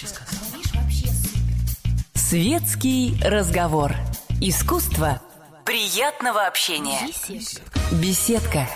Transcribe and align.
еще 0.00 0.06
сказал? 0.06 0.40
Светский 2.14 3.14
разговор. 3.22 3.92
Искусство 4.40 5.20
приятного 5.66 6.46
общения. 6.46 7.00
Беседка. 8.00 8.66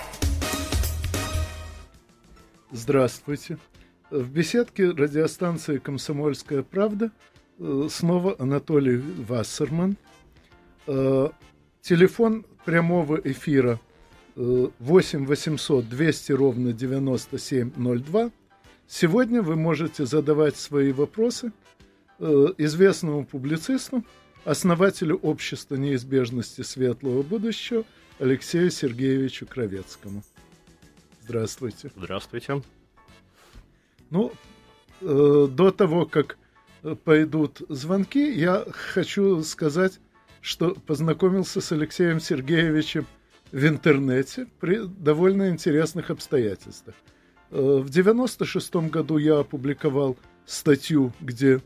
Здравствуйте. 2.73 3.59
В 4.11 4.29
беседке 4.29 4.91
радиостанции 4.91 5.79
«Комсомольская 5.79 6.63
правда» 6.63 7.11
э, 7.59 7.89
снова 7.91 8.37
Анатолий 8.39 8.99
Вассерман. 8.99 9.97
Э, 10.87 11.31
телефон 11.81 12.45
прямого 12.67 13.17
эфира 13.17 13.81
8 14.37 15.27
800 15.27 15.89
200 15.89 16.33
ровно 16.33 16.73
9702. 16.73 18.31
Сегодня 18.87 19.43
вы 19.43 19.57
можете 19.57 20.07
задавать 20.07 20.57
свои 20.57 20.93
вопросы 20.93 21.53
э, 22.19 22.47
известному 22.59 23.25
публицисту, 23.25 24.05
основателю 24.45 25.17
общества 25.17 25.77
неизбежности 25.77 26.63
светлого 26.63 27.23
будущего 27.23 27.85
Алексею 28.19 28.71
Сергеевичу 28.71 29.47
Кровецкому. 29.47 30.23
Здравствуйте. 31.23 31.91
Здравствуйте. 31.97 32.63
Ну, 34.11 34.33
э, 35.01 35.49
до 35.51 35.71
того, 35.71 36.05
как 36.05 36.37
пойдут 37.05 37.63
звонки, 37.71 38.33
я 38.33 38.65
хочу 38.71 39.43
сказать, 39.43 39.99
что 40.43 40.75
познакомился 40.75 41.63
с 41.63 41.73
Алексеем 41.73 42.21
Сергеевичем 42.21 43.07
в 43.51 43.67
интернете 43.67 44.47
при 44.61 44.81
довольно 44.85 45.49
интересных 45.49 46.11
обстоятельствах. 46.11 46.95
Э, 47.55 47.79
в 47.79 47.89
96 47.89 48.75
году 48.91 49.17
я 49.17 49.39
опубликовал 49.39 50.17
статью, 50.45 51.13
где 51.21 51.61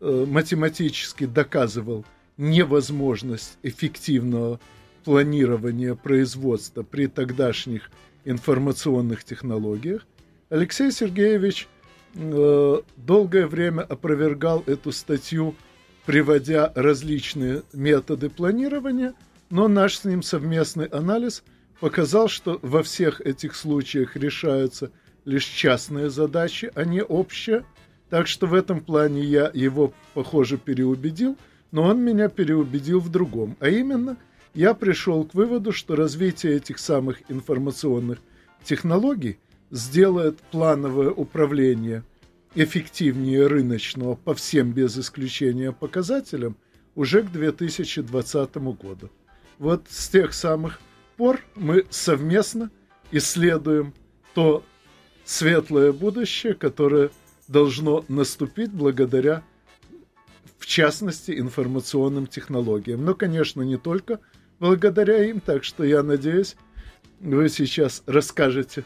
э, 0.00 0.24
математически 0.28 1.24
доказывал 1.24 2.04
невозможность 2.36 3.56
эффективного 3.62 4.58
планирования 5.04 5.94
производства 5.94 6.82
при 6.82 7.06
тогдашних 7.06 7.90
информационных 8.24 9.22
технологиях. 9.22 10.04
Алексей 10.48 10.90
Сергеевич 10.90 11.68
э, 12.14 12.80
долгое 12.96 13.46
время 13.46 13.82
опровергал 13.82 14.64
эту 14.66 14.90
статью, 14.90 15.54
приводя 16.06 16.72
различные 16.74 17.62
методы 17.72 18.30
планирования, 18.30 19.14
но 19.48 19.68
наш 19.68 19.98
с 19.98 20.04
ним 20.04 20.24
совместный 20.24 20.86
анализ 20.86 21.44
показал, 21.78 22.28
что 22.28 22.58
во 22.62 22.82
всех 22.82 23.20
этих 23.20 23.54
случаях 23.54 24.16
решаются 24.16 24.90
лишь 25.24 25.44
частные 25.44 26.10
задачи, 26.10 26.70
а 26.74 26.84
не 26.84 27.02
общие. 27.02 27.64
Так 28.08 28.26
что 28.26 28.46
в 28.46 28.54
этом 28.54 28.80
плане 28.80 29.22
я 29.22 29.50
его, 29.54 29.92
похоже, 30.14 30.58
переубедил, 30.58 31.36
но 31.70 31.84
он 31.84 32.02
меня 32.02 32.28
переубедил 32.28 33.00
в 33.00 33.08
другом. 33.08 33.56
А 33.60 33.68
именно, 33.68 34.16
я 34.54 34.74
пришел 34.74 35.24
к 35.24 35.34
выводу, 35.34 35.72
что 35.72 35.94
развитие 35.94 36.56
этих 36.56 36.78
самых 36.78 37.22
информационных 37.30 38.18
технологий 38.64 39.38
сделает 39.70 40.38
плановое 40.50 41.10
управление 41.10 42.02
эффективнее 42.54 43.46
рыночного 43.46 44.16
по 44.16 44.34
всем 44.34 44.72
без 44.72 44.98
исключения 44.98 45.70
показателям 45.72 46.56
уже 46.96 47.22
к 47.22 47.30
2020 47.30 48.56
году. 48.56 49.10
Вот 49.58 49.84
с 49.88 50.08
тех 50.08 50.34
самых 50.34 50.80
пор 51.16 51.40
мы 51.54 51.86
совместно 51.90 52.70
исследуем 53.12 53.94
то 54.34 54.64
светлое 55.30 55.92
будущее, 55.92 56.54
которое 56.54 57.10
должно 57.46 58.04
наступить 58.08 58.72
благодаря, 58.72 59.44
в 60.58 60.66
частности, 60.66 61.30
информационным 61.38 62.26
технологиям. 62.26 63.04
Но, 63.04 63.14
конечно, 63.14 63.62
не 63.62 63.76
только 63.76 64.18
благодаря 64.58 65.24
им, 65.24 65.40
так 65.40 65.62
что 65.62 65.84
я 65.84 66.02
надеюсь, 66.02 66.56
вы 67.20 67.48
сейчас 67.48 68.02
расскажете 68.06 68.82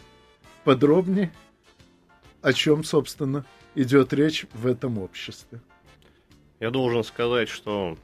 подробнее, 0.65 1.33
о 2.43 2.53
чем, 2.53 2.84
собственно, 2.84 3.47
идет 3.75 4.12
речь 4.12 4.44
в 4.53 4.66
этом 4.66 4.99
обществе. 4.99 5.62
Я 6.60 6.71
должен 6.71 7.04
сказать, 7.04 7.49
что 7.49 7.97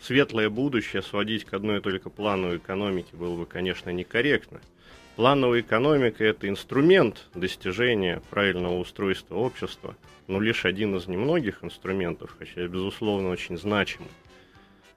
светлое 0.00 0.50
будущее 0.50 1.02
сводить 1.02 1.44
к 1.44 1.52
одной 1.52 1.80
только 1.80 2.10
плану 2.10 2.56
экономики 2.56 3.16
было 3.16 3.36
бы, 3.36 3.44
конечно, 3.44 3.90
некорректно– 3.90 4.60
Плановая 5.18 5.62
экономика– 5.62 6.22
это 6.24 6.48
инструмент 6.48 7.26
достижения 7.34 8.22
правильного 8.30 8.78
устройства 8.78 9.34
общества, 9.34 9.96
но 10.28 10.40
лишь 10.40 10.64
один 10.64 10.94
из 10.94 11.08
немногих 11.08 11.64
инструментов, 11.64 12.36
хотя, 12.38 12.68
безусловно, 12.68 13.30
очень 13.30 13.58
значимый. 13.58 14.12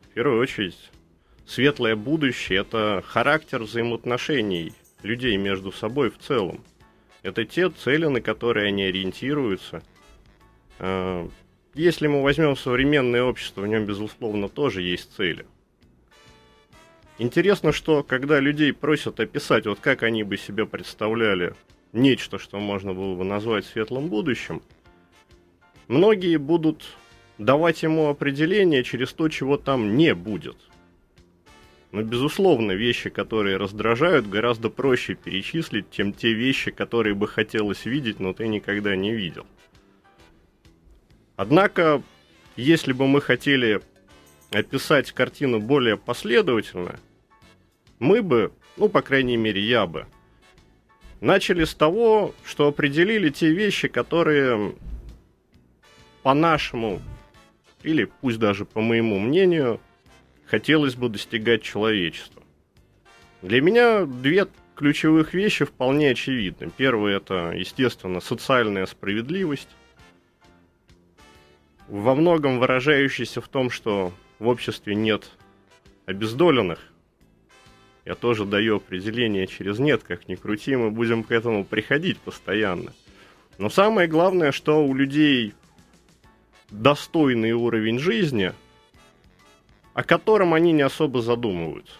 В 0.01 0.13
первую 0.13 0.39
очередь, 0.39 0.77
светлое 1.47 1.95
будущее– 1.95 2.59
это 2.61 3.03
характер 3.03 3.63
взаимоотношений 3.63 4.73
людей 5.01 5.37
между 5.37 5.71
собой 5.71 6.11
в 6.11 6.19
целом. 6.19 6.63
Это 7.23 7.43
те 7.43 7.71
цели, 7.71 8.05
на 8.05 8.21
которые 8.21 8.67
они 8.67 8.83
ориентируются. 8.83 9.81
А, 10.77 11.27
если 11.73 12.05
мы 12.05 12.21
возьмем 12.21 12.55
современное 12.55 13.23
общество, 13.23 13.61
в 13.61 13.67
нем, 13.67 13.87
безусловно, 13.87 14.49
тоже 14.49 14.83
есть 14.83 15.15
цели– 15.15 15.47
Интересно, 17.21 17.71
что 17.71 18.01
когда 18.01 18.39
людей 18.39 18.73
просят 18.73 19.19
описать, 19.19 19.67
вот 19.67 19.79
как 19.79 20.01
они 20.01 20.23
бы 20.23 20.37
себе 20.37 20.65
представляли 20.65 21.53
нечто, 21.93 22.39
что 22.39 22.59
можно 22.59 22.95
было 22.95 23.13
бы 23.13 23.23
назвать 23.23 23.63
светлым 23.63 24.07
будущим, 24.07 24.63
многие 25.87 26.37
будут 26.37 26.83
давать 27.37 27.83
ему 27.83 28.09
определение 28.09 28.83
через 28.83 29.13
то, 29.13 29.29
чего 29.29 29.57
там 29.57 29.97
не 29.97 30.15
будет. 30.15 30.57
Но, 31.91 32.01
безусловно, 32.01 32.71
вещи, 32.71 33.11
которые 33.11 33.57
раздражают, 33.57 34.27
гораздо 34.27 34.71
проще 34.71 35.13
перечислить, 35.13 35.91
чем 35.91 36.13
те 36.13 36.33
вещи, 36.33 36.71
которые 36.71 37.13
бы 37.13 37.27
хотелось 37.27 37.85
видеть, 37.85 38.19
но 38.19 38.33
ты 38.33 38.47
никогда 38.47 38.95
не 38.95 39.13
видел. 39.13 39.45
Однако, 41.35 42.01
если 42.55 42.93
бы 42.93 43.05
мы 43.05 43.21
хотели 43.21 43.79
описать 44.49 45.11
картину 45.11 45.59
более 45.59 45.97
последовательно– 45.97 46.99
мы 48.01 48.23
бы, 48.23 48.51
ну, 48.77 48.89
по 48.89 49.03
крайней 49.03 49.37
мере, 49.37 49.61
я 49.61 49.85
бы, 49.85 50.07
начали 51.21 51.65
с 51.65 51.75
того, 51.75 52.33
что 52.43 52.67
определили 52.67 53.29
те 53.29 53.51
вещи, 53.51 53.87
которые 53.87 54.73
по 56.23 56.33
нашему, 56.33 56.99
или 57.83 58.05
пусть 58.05 58.39
даже 58.39 58.65
по 58.65 58.81
моему 58.81 59.19
мнению, 59.19 59.79
хотелось 60.47 60.95
бы 60.95 61.09
достигать 61.09 61.61
человечества. 61.61 62.41
Для 63.43 63.61
меня 63.61 64.05
две 64.05 64.47
ключевых 64.75 65.35
вещи 65.35 65.63
вполне 65.65 66.09
очевидны. 66.09 66.71
Первое– 66.75 67.17
это, 67.17 67.51
естественно, 67.55 68.19
социальная 68.19 68.87
справедливость, 68.87 69.69
во 71.87 72.15
многом 72.15 72.57
выражающаяся 72.57 73.41
в 73.41 73.47
том, 73.47 73.69
что 73.69 74.11
в 74.39 74.47
обществе 74.47 74.95
нет 74.95 75.29
обездоленных, 76.07 76.90
я 78.05 78.15
тоже 78.15 78.45
даю 78.45 78.77
определение 78.77 79.47
через 79.47 79.79
нет, 79.79 80.03
как 80.03 80.27
ни 80.27 80.35
крути, 80.35 80.75
мы 80.75 80.91
будем 80.91 81.23
к 81.23 81.31
этому 81.31 81.63
приходить 81.63 82.17
постоянно. 82.19 82.93
Но 83.57 83.69
самое 83.69 84.07
главное, 84.07 84.51
что 84.51 84.83
у 84.83 84.93
людей 84.93 85.53
достойный 86.69 87.51
уровень 87.51 87.99
жизни, 87.99 88.53
о 89.93 90.03
котором 90.03 90.53
они 90.53 90.71
не 90.71 90.81
особо 90.81 91.21
задумываются. 91.21 91.93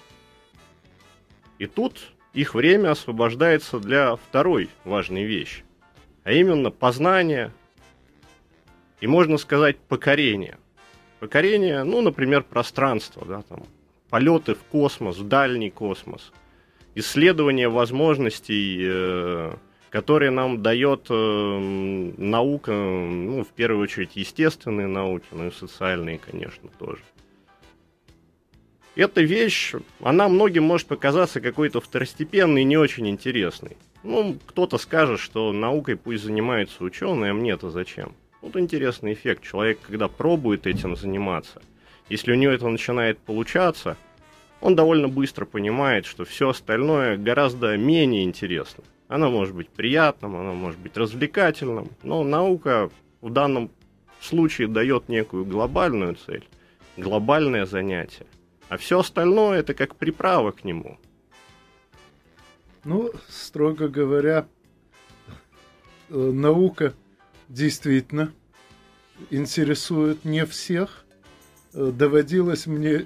И 1.60 1.68
тут 1.68 2.00
их 2.34 2.56
время 2.56 2.92
освобождается 2.92 3.80
для 3.80 4.16
второй 4.16 4.70
важной 4.86 5.26
вещи, 5.26 5.64
а 6.24 6.32
именно 6.32 6.72
познание 6.72 7.52
и, 9.02 9.08
можно 9.08 9.38
сказать, 9.38 9.78
покорение. 9.78 10.58
Покорение, 11.20 11.84
ну, 11.84 12.02
например, 12.02 12.44
пространства, 12.44 13.26
да, 13.26 13.42
там, 13.44 13.64
полеты 14.12 14.54
в 14.54 14.64
космос, 14.66 15.18
в 15.18 15.28
дальний 15.28 15.72
космос, 15.72 16.32
исследование 16.94 17.70
возможностей, 17.70 18.80
э, 18.84 19.54
которые 19.90 20.32
нам 20.32 20.62
дает 20.62 21.08
э, 21.10 22.14
наука, 22.18 22.72
ну, 22.72 23.44
в 23.44 23.48
первую 23.48 23.84
очередь, 23.84 24.12
естественные 24.16 24.88
науки, 24.88 25.26
но 25.32 25.48
и 25.48 25.52
социальные, 25.52 26.20
конечно, 26.20 26.70
тоже. 26.78 27.02
Эта 28.96 29.22
вещь, 29.22 29.74
она 30.02 30.28
многим 30.28 30.64
может 30.64 30.88
показаться 30.88 31.40
какой-то 31.40 31.80
второстепенной 31.80 32.62
и 32.62 32.66
не 32.66 32.78
очень 32.78 33.08
интересной. 33.08 33.78
Ну, 34.04 34.38
кто-то 34.46 34.78
скажет, 34.78 35.22
что 35.22 35.54
наукой 35.54 35.96
пусть 35.96 36.26
занимаются 36.26 36.84
ученые, 36.84 37.32
а 37.32 37.34
мне-то 37.34 37.70
зачем? 37.70 38.14
Вот 38.42 38.58
интересный 38.58 39.14
эффект. 39.14 39.44
Человек, 39.44 39.80
когда 39.82 40.10
пробует 40.10 40.68
этим 40.68 40.98
заниматься, 40.98 41.62
если 42.12 42.34
у 42.34 42.36
него 42.36 42.52
это 42.52 42.68
начинает 42.68 43.20
получаться, 43.20 43.96
он 44.60 44.76
довольно 44.76 45.08
быстро 45.08 45.46
понимает, 45.46 46.06
что 46.06 46.26
все 46.26 46.50
остальное 46.50 47.16
гораздо 47.16 47.78
менее 47.78 48.26
интересно. 48.26 48.84
Оно 49.08 49.32
может 49.32 49.56
быть 49.56 49.70
приятным, 49.70 50.36
оно 50.36 50.54
может 50.54 50.78
быть 50.78 50.98
развлекательным, 50.98 51.88
но 52.04 52.24
наука 52.24 52.90
в 53.22 53.30
данном 53.30 53.72
случае 54.20 54.68
дает 54.68 55.08
некую 55.08 55.46
глобальную 55.46 56.16
цель, 56.16 56.46
глобальное 56.98 57.66
занятие, 57.66 58.26
а 58.68 58.76
все 58.76 59.00
остальное 59.00 59.60
это 59.60 59.74
как 59.74 59.96
приправа 59.96 60.52
к 60.52 60.66
нему. 60.66 60.98
Ну, 62.84 63.12
строго 63.30 63.88
говоря, 63.88 64.48
э, 66.10 66.16
наука 66.16 66.94
действительно 67.48 68.34
интересует 69.30 70.26
не 70.26 70.46
всех. 70.46 71.01
Э, 71.74 71.92
доводилось 71.94 72.68
мне 72.68 73.06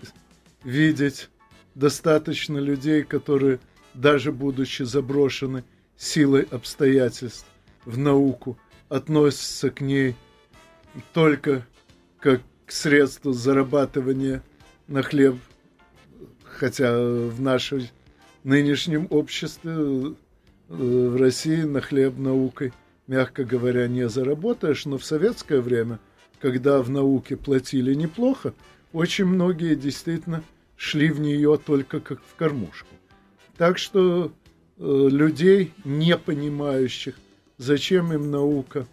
видеть 0.64 1.30
достаточно 1.76 2.58
людей, 2.58 3.04
которые, 3.04 3.60
даже 3.94 4.32
будучи 4.32 4.84
заброшены 4.84 5.64
силой 5.98 6.44
обстоятельств 6.44 7.48
в 7.86 7.98
науку, 7.98 8.58
относятся 8.90 9.70
к 9.70 9.82
ней 9.82 10.16
только 11.14 11.66
как 12.20 12.42
к 12.66 12.72
средству 12.72 13.32
зарабатывания 13.34 14.42
на 14.88 15.04
хлеб, 15.04 15.36
хотя 16.44 16.98
в 16.98 17.40
нашем 17.40 17.84
нынешнем 18.44 19.08
обществе 19.10 19.72
э, 19.72 20.14
в 20.70 21.16
России 21.18 21.62
на 21.62 21.82
хлеб 21.82 22.18
наукой, 22.18 22.74
мягко 23.08 23.44
говоря, 23.44 23.88
не 23.88 24.10
заработаешь, 24.10 24.86
но 24.86 24.98
в 24.98 25.06
советское 25.06 25.62
время, 25.62 26.00
когда 26.46 26.84
в 26.84 26.92
науке 26.92 27.36
платили 27.38 27.96
неплохо, 27.96 28.54
очень 28.94 29.26
многие 29.26 29.74
действительно 29.74 30.44
шли 30.78 31.10
в 31.10 31.20
нее 31.20 31.58
только 31.58 32.00
как 32.00 32.22
в 32.22 32.36
кормушку. 32.36 32.88
Так 33.58 33.80
что 33.80 34.32
э, 34.78 35.08
людей, 35.10 35.74
не 35.84 36.16
понимающих, 36.16 37.16
зачем 37.58 38.14
им 38.14 38.30
наука, 38.30 38.86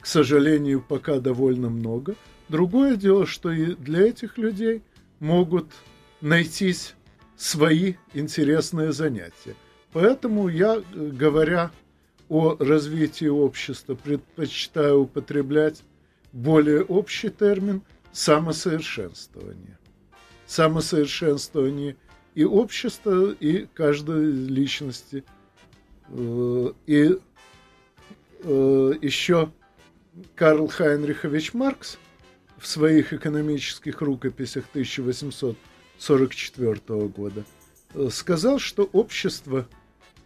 к 0.00 0.06
сожалению, 0.06 0.84
пока 0.86 1.18
довольно 1.18 1.70
много. 1.70 2.14
Другое 2.50 2.96
дело, 2.96 3.24
что 3.24 3.50
и 3.50 3.74
для 3.74 4.06
этих 4.06 4.36
людей 4.36 4.82
могут 5.18 5.72
найтись 6.20 6.94
свои 7.38 7.94
интересные 8.12 8.92
занятия. 8.92 9.56
Поэтому 9.94 10.48
я, 10.48 10.74
э, 10.76 10.82
говоря 10.92 11.70
о 12.28 12.54
развитии 12.58 13.28
общества, 13.28 13.94
предпочитаю 13.94 15.04
употреблять 15.04 15.82
более 16.32 16.82
общий 16.82 17.30
термин 17.30 17.82
самосовершенствование. 18.12 19.78
Самосовершенствование 20.46 21.96
и 22.34 22.44
общества, 22.44 23.32
и 23.32 23.66
каждой 23.74 24.30
личности. 24.30 25.24
Э, 26.08 26.72
и 26.86 27.18
э, 28.42 28.92
еще 29.00 29.50
Карл 30.34 30.66
Хайнрихович 30.68 31.54
Маркс 31.54 31.98
в 32.58 32.66
своих 32.66 33.12
экономических 33.12 34.00
рукописях 34.02 34.64
1844 34.70 37.08
года 37.08 37.44
э, 37.94 38.08
сказал, 38.10 38.58
что 38.58 38.88
общество 38.92 39.68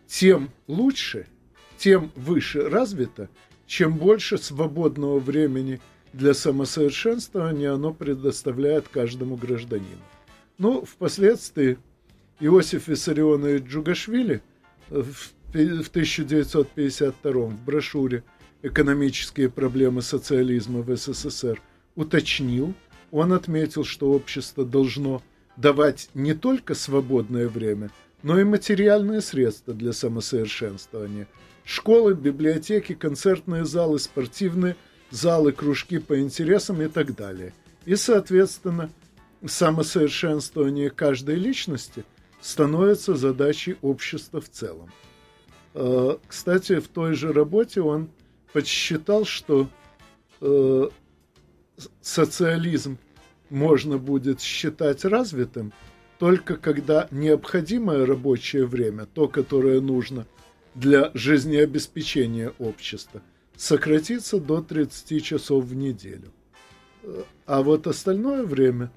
тем 0.07 0.51
лучше, 0.67 1.27
тем 1.79 2.11
выше 2.15 2.69
развито, 2.69 3.29
чем 3.67 3.97
больше 3.97 4.39
свободного 4.39 5.19
времени 5.19 5.81
для 6.17 6.33
самосовершенствования 6.33 7.73
оно 7.73 7.93
предоставляет 7.93 8.89
каждому 8.89 9.37
гражданину. 9.37 10.03
Но 10.57 10.83
впоследствии 10.83 11.77
Иосиф 12.41 12.89
Виссарионович 12.89 13.65
Джугашвили 13.65 14.43
в 14.89 15.33
1952 15.51 17.33
в 17.33 17.65
брошюре 17.65 18.25
«Экономические 18.63 19.51
проблемы 19.51 20.01
социализма 20.01 20.81
в 20.81 20.97
СССР» 20.97 21.61
уточнил, 21.95 22.75
он 23.11 23.35
отметил, 23.35 23.85
что 23.85 24.11
общество 24.13 24.65
должно 24.65 25.23
давать 25.59 26.09
не 26.15 26.33
только 26.33 26.75
свободное 26.75 27.49
время, 27.49 27.91
но 28.23 28.41
и 28.41 28.45
материальные 28.45 29.21
средства 29.21 29.75
для 29.75 29.93
самосовершенствования. 29.93 31.29
Школы, 31.65 32.15
библиотеки, 32.15 32.95
концертные 32.95 33.67
залы, 33.67 33.99
спортивные 33.99 34.77
залы, 35.11 35.53
кружки 35.53 35.99
по 35.99 36.21
интересам 36.21 36.83
и 36.83 36.89
так 36.89 37.15
далее. 37.15 37.53
И, 37.85 37.97
соответственно, 37.97 38.91
самосовершенствование 39.45 40.91
каждой 40.91 41.37
личности 41.37 42.05
становится 42.41 43.15
задачей 43.15 43.77
общества 43.83 44.41
в 44.41 44.49
целом. 44.49 44.91
Э, 45.75 46.17
кстати, 46.27 46.81
в 46.81 46.89
той 46.89 47.15
же 47.15 47.33
работе 47.33 47.81
он 47.81 48.09
подсчитал, 48.53 49.25
что 49.25 49.69
э, 50.41 50.89
социализм 52.01 52.99
можно 53.51 53.99
будет 53.99 54.41
считать 54.41 55.05
развитым 55.05 55.73
только 56.19 56.57
когда 56.57 57.09
необходимое 57.11 58.07
рабочее 58.07 58.67
время, 58.67 59.07
то, 59.07 59.29
которое 59.29 59.81
нужно 59.81 60.27
для 60.75 61.11
жизнеобеспечения 61.15 62.53
общества, 62.59 63.23
сократится 63.57 64.39
до 64.39 64.63
30 64.63 65.25
часов 65.25 65.65
в 65.65 65.75
неделю. 65.75 66.31
А 67.47 67.63
вот 67.63 67.87
остальное 67.87 68.45
время 68.45 68.91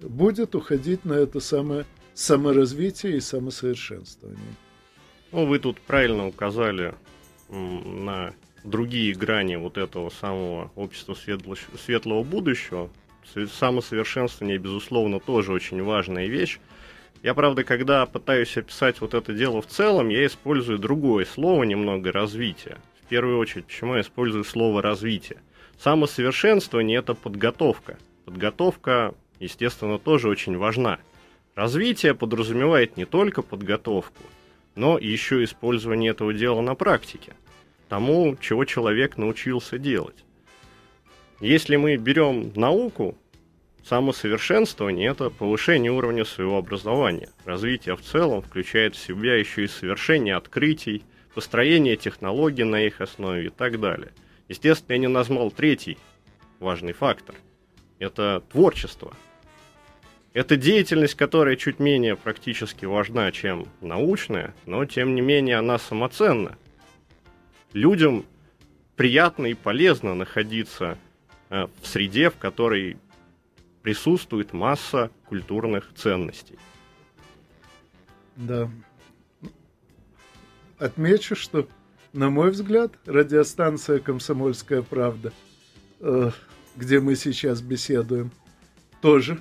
будет 0.00 0.54
уходить 0.54 1.04
на 1.04 1.14
это 1.14 1.40
самое 1.40 1.84
саморазвитие 2.14 3.16
и 3.16 3.20
самосовершенствование. 3.20 4.54
Ну, 5.32 5.46
вы 5.46 5.58
тут 5.58 5.80
правильно 5.80 6.26
указали 6.26 6.94
на 7.48 8.32
другие 8.64 9.14
грани 9.14 9.56
вот 9.56 9.76
этого 9.76 10.10
самого 10.10 10.70
общества 10.76 11.14
светло- 11.14 11.58
светлого 11.84 12.22
будущего. 12.22 12.90
Самосовершенствование, 13.52 14.58
безусловно, 14.58 15.20
тоже 15.20 15.52
очень 15.52 15.82
важная 15.82 16.26
вещь. 16.26 16.58
Я, 17.22 17.34
правда, 17.34 17.64
когда 17.64 18.06
пытаюсь 18.06 18.56
описать 18.56 19.00
вот 19.00 19.14
это 19.14 19.32
дело 19.34 19.60
в 19.60 19.66
целом, 19.66 20.08
я 20.08 20.24
использую 20.26 20.78
другое 20.78 21.24
слово 21.24 21.64
немного 21.64 22.12
развитие. 22.12 22.78
В 23.06 23.08
первую 23.08 23.38
очередь, 23.38 23.66
почему 23.66 23.94
я 23.94 24.02
использую 24.02 24.44
слово 24.44 24.82
развитие? 24.82 25.38
Самосовершенствование– 25.78 26.98
это 27.00 27.14
подготовка. 27.14 27.98
Подготовка, 28.24 29.14
естественно, 29.40 29.98
тоже 29.98 30.28
очень 30.28 30.58
важна. 30.58 30.98
Развитие 31.54 32.14
подразумевает 32.14 32.96
не 32.96 33.04
только 33.04 33.42
подготовку, 33.42 34.22
но 34.74 34.98
еще 34.98 35.42
использование 35.44 36.10
этого 36.10 36.34
дела 36.34 36.60
на 36.60 36.74
практике– 36.74 37.34
тому, 37.88 38.36
чего 38.40 38.64
человек 38.64 39.16
научился 39.16 39.78
делать. 39.78 40.24
Если 41.40 41.76
мы 41.76 41.96
берем 41.96 42.52
науку, 42.54 43.16
самосовершенствование– 43.84 45.10
это 45.10 45.30
повышение 45.30 45.92
уровня 45.92 46.24
своего 46.24 46.58
образования. 46.58 47.30
Развитие 47.44 47.96
в 47.96 48.02
целом 48.02 48.42
включает 48.42 48.96
в 48.96 48.98
себя 48.98 49.36
еще 49.36 49.64
и 49.64 49.68
совершение 49.68 50.34
открытий, 50.34 51.04
построение 51.36 51.96
технологий 51.96 52.64
на 52.64 52.80
их 52.80 53.02
основе 53.02 53.48
и 53.48 53.50
так 53.50 53.78
далее. 53.78 54.10
Естественно, 54.48 54.94
я 54.94 54.98
не 55.00 55.06
назвал 55.06 55.50
третий 55.50 55.98
важный 56.60 56.94
фактор. 56.94 57.34
Это 57.98 58.42
творчество. 58.50 59.14
Это 60.32 60.56
деятельность, 60.56 61.14
которая 61.14 61.56
чуть 61.56 61.78
менее 61.78 62.16
практически 62.16 62.86
важна, 62.86 63.30
чем 63.32 63.68
научная, 63.82 64.54
но 64.64 64.86
тем 64.86 65.14
не 65.14 65.20
менее 65.20 65.58
она 65.58 65.78
самоценна 65.78 66.56
людям 67.74 68.24
приятно 68.96 69.44
и 69.44 69.52
полезно 69.52 70.14
находиться 70.14 70.96
э, 71.50 71.66
в 71.82 71.86
среде, 71.86 72.30
в 72.30 72.38
которой 72.38 72.96
присутствует 73.82 74.54
масса 74.54 75.10
культурных 75.26 75.92
ценностей. 75.94 76.58
Да. 78.36 78.70
Отмечу, 80.78 81.34
что, 81.36 81.68
на 82.12 82.30
мой 82.30 82.50
взгляд, 82.50 82.92
радиостанция 83.06 83.98
«Комсомольская 83.98 84.82
правда», 84.82 85.32
э, 86.00 86.30
где 86.76 87.00
мы 87.00 87.16
сейчас 87.16 87.62
беседуем, 87.62 88.30
тоже 89.00 89.38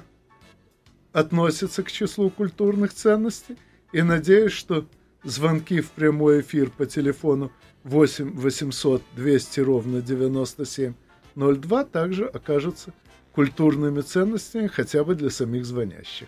относится 1.12 1.84
к 1.84 1.92
числу 1.92 2.30
культурных 2.30 2.94
ценностей. 2.94 3.58
И 3.92 4.02
надеюсь, 4.02 4.52
что 4.52 4.86
звонки 5.24 5.82
в 5.82 5.92
прямой 5.92 6.42
эфир 6.42 6.70
по 6.70 6.86
телефону 6.86 7.52
8 7.84 8.32
800 8.32 9.02
200 9.16 9.60
ровно 9.60 10.02
9702 10.02 11.84
также 11.86 12.26
окажутся 12.26 12.94
культурными 13.32 14.02
ценностями 14.02 14.68
хотя 14.68 15.04
бы 15.04 15.16
для 15.16 15.30
самих 15.30 15.66
звонящих. 15.66 16.28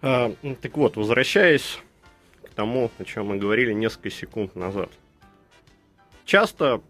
А, 0.00 0.32
так 0.60 0.76
вот, 0.76 0.96
возвращаясь 0.96 1.78
к 2.44 2.54
тому, 2.54 2.90
о 2.98 3.04
чем 3.04 3.26
мы 3.26 3.36
говорили 3.36 3.72
несколько 3.72 4.10
секунд 4.10 4.54
назад. 4.54 4.90
Часто 6.24 6.82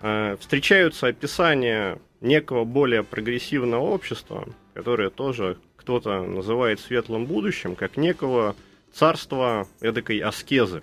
э, 0.00 0.36
встречаются 0.38 1.08
описания 1.08 1.98
некого 2.20 2.64
более 2.64 3.02
прогрессивного 3.02 3.82
общества, 3.82 4.48
которое 4.74 5.10
тоже 5.10 5.58
кто-то 5.76 6.22
называет 6.22 6.80
светлым 6.80 7.26
будущим, 7.26 7.74
как 7.74 7.96
некого 7.96 8.54
царство 8.92 9.66
эдакой 9.80 10.18
аскезы. 10.18 10.82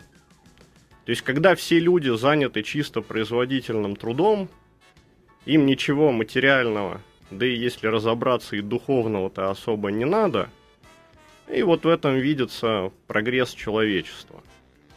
То 1.05 1.09
есть, 1.09 1.21
когда 1.21 1.55
все 1.55 1.79
люди 1.79 2.09
заняты 2.15 2.63
чисто 2.63 3.01
производительным 3.01 3.95
трудом, 3.95 4.49
им 5.45 5.65
ничего 5.65 6.11
материального, 6.11 7.01
да 7.29 7.45
и 7.45 7.55
если 7.55 7.87
разобраться, 7.87 8.55
и 8.55 8.61
духовного-то 8.61 9.49
особо 9.49 9.91
не 9.91 10.05
надо. 10.05 10.49
И 11.53 11.61
вот 11.61 11.85
в 11.85 11.87
этом 11.87 12.15
видится 12.15 12.91
прогресс 13.05 13.53
человечества. 13.53 14.41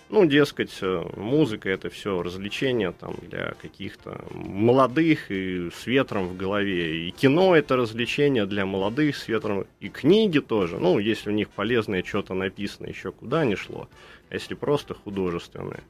Ну, 0.09 0.25
дескать, 0.25 0.73
э, 0.81 1.05
музыка 1.17 1.69
это 1.69 1.91
все 1.91 2.23
развлечение 2.23 2.93
там 2.93 3.15
для 3.29 3.55
каких-то 3.61 4.25
молодых 4.31 5.31
и 5.31 5.69
с 5.71 5.87
ветром 5.87 6.29
в 6.29 6.37
голове. 6.37 7.09
И 7.09 7.11
кино 7.11 7.55
это 7.55 7.77
развлечение 7.77 8.47
для 8.47 8.65
молодых 8.65 9.17
с 9.17 9.29
ветром. 9.29 9.67
И 9.81 9.89
книги 9.91 10.39
тоже. 10.39 10.79
Ну, 10.79 10.99
если 10.99 11.29
у 11.29 11.33
них 11.33 11.51
полезное 11.51 12.03
что-то 12.03 12.33
написано, 12.35 12.87
еще 12.87 13.13
куда 13.13 13.45
не 13.45 13.57
шло. 13.57 13.89
А 14.31 14.35
если 14.35 14.55
просто 14.55 14.95
художественные, 14.95 15.83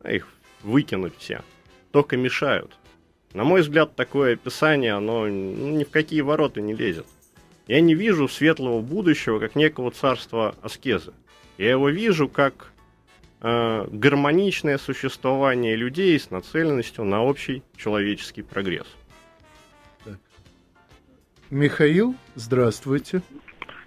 а 0.00 0.12
их 0.12 0.28
выкинуть 0.62 1.14
все. 1.18 1.42
Только 1.90 2.16
мешают. 2.16 2.72
На 3.34 3.44
мой 3.44 3.60
взгляд, 3.60 3.94
такое 3.94 4.34
описание, 4.34 4.94
оно 4.94 5.26
ну, 5.26 5.76
ни 5.76 5.84
в 5.84 5.90
какие 5.90 6.22
ворота 6.22 6.62
не 6.62 6.74
лезет. 6.74 7.06
Я 7.68 7.82
не 7.82 7.94
вижу 7.94 8.28
светлого 8.28 8.80
будущего 8.80 9.38
как 9.38 9.54
некого 9.54 9.90
царства 9.90 10.54
аскезы. 10.62 11.12
Я 11.58 11.70
его 11.72 11.90
вижу 11.90 12.26
как 12.26 12.72
э, 13.42 13.86
гармоничное 13.92 14.78
существование 14.78 15.76
людей 15.76 16.18
с 16.18 16.30
нацеленностью 16.30 17.04
на 17.04 17.22
общий 17.22 17.62
человеческий 17.76 18.40
прогресс. 18.40 18.86
Так. 20.02 20.16
Михаил, 21.50 22.14
здравствуйте. 22.36 23.20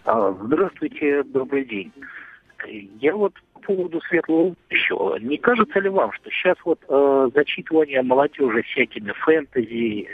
А, 0.06 0.32
здравствуйте, 0.44 1.24
добрый 1.24 1.66
день. 1.66 1.92
Я 3.00 3.16
вот 3.16 3.34
по 3.54 3.62
поводу 3.62 4.00
светлого 4.02 4.50
будущего. 4.70 5.16
Не 5.18 5.38
кажется 5.38 5.80
ли 5.80 5.90
вам, 5.90 6.12
что 6.14 6.30
сейчас 6.30 6.58
вот 6.66 6.80
э, 6.88 7.30
зачитывание 7.34 8.04
молодежи 8.04 8.62
всякими 8.62 9.12
фэнтези 9.12 10.08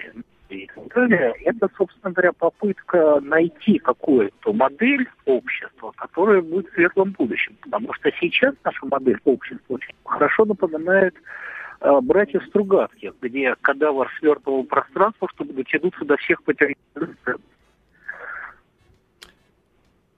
и 0.56 0.68
так 0.68 0.88
далее, 0.94 1.34
это, 1.44 1.70
собственно 1.78 2.12
говоря, 2.12 2.34
попытка 2.34 3.20
найти 3.22 3.80
какую-то 3.80 4.54
модель 4.54 5.08
общества, 5.26 5.94
которая 5.96 6.42
будет 6.42 6.68
в 6.68 6.74
светлом 6.74 7.12
будущем. 7.12 7.56
Потому 7.62 7.94
что 7.94 8.12
сейчас 8.20 8.56
наша 8.64 8.86
модель 8.86 9.20
общества 9.26 9.76
очень 9.76 9.94
хорошо 10.04 10.46
напоминает 10.46 11.16
э, 11.82 12.00
братьев 12.02 12.44
Стругацких, 12.48 13.14
где 13.22 13.56
кадавр 13.62 14.10
свертывал 14.20 14.64
пространство, 14.64 15.28
чтобы 15.34 15.54
дотянуться 15.54 16.06
до 16.06 16.18
всех 16.18 16.44
потерянных 16.44 16.78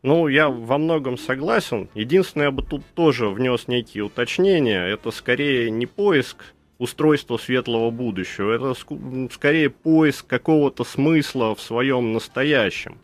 ну, 0.01 0.29
я 0.29 0.47
во 0.47 0.77
многом 0.77 1.17
согласен. 1.17 1.89
Единственное, 1.93 2.47
я 2.47 2.51
бы 2.51 2.63
тут 2.63 2.85
тоже 2.95 3.27
внес 3.27 3.67
некие 3.67 4.05
уточнения. 4.05 4.85
Это 4.85 5.11
скорее 5.11 5.69
не 5.69 5.87
поиск 5.87 6.53
устройства 6.79 7.37
светлого 7.37 7.91
будущего, 7.91 8.51
это 8.51 8.73
скорее 9.31 9.69
поиск 9.69 10.25
какого-то 10.25 10.83
смысла 10.83 11.53
в 11.53 11.61
своем 11.61 12.13
настоящем. 12.13 12.97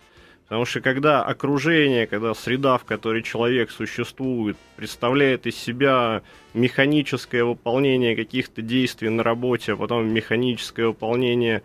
Потому 0.45 0.65
что 0.65 0.79
когда 0.79 1.23
окружение, 1.23 2.07
когда 2.07 2.33
среда, 2.33 2.77
в 2.77 2.85
которой 2.85 3.23
человек 3.23 3.71
существует, 3.71 4.57
представляет 4.75 5.47
из 5.47 5.55
себя 5.55 6.21
механическое 6.53 7.43
выполнение 7.43 8.15
каких-то 8.15 8.61
действий 8.61 9.09
на 9.09 9.23
работе, 9.23 9.73
а 9.73 9.75
потом 9.75 10.07
механическое 10.07 10.87
выполнение 10.87 11.63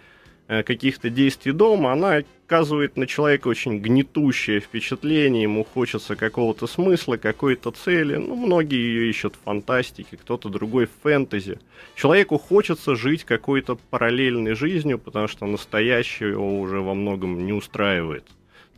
каких-то 0.50 1.10
действий 1.10 1.52
дома, 1.52 1.92
она 1.92 2.22
оказывает 2.46 2.96
на 2.96 3.06
человека 3.06 3.46
очень 3.46 3.78
гнетущее 3.78 4.58
впечатление, 4.58 5.44
ему 5.44 5.62
хочется 5.62 6.16
какого-то 6.16 6.66
смысла, 6.66 7.16
какой-то 7.16 7.70
цели. 7.70 8.16
Ну, 8.16 8.34
многие 8.34 8.78
ее 8.78 9.08
ищут 9.08 9.36
в 9.36 9.44
фантастике, 9.44 10.16
кто-то 10.16 10.48
другой 10.48 10.86
в 10.86 10.90
фэнтези. 11.02 11.60
Человеку 11.94 12.38
хочется 12.38 12.96
жить 12.96 13.22
какой-то 13.24 13.76
параллельной 13.90 14.54
жизнью, 14.54 14.98
потому 14.98 15.28
что 15.28 15.46
настоящее 15.46 16.30
его 16.30 16.60
уже 16.60 16.80
во 16.80 16.94
многом 16.94 17.46
не 17.46 17.52
устраивает. 17.52 18.24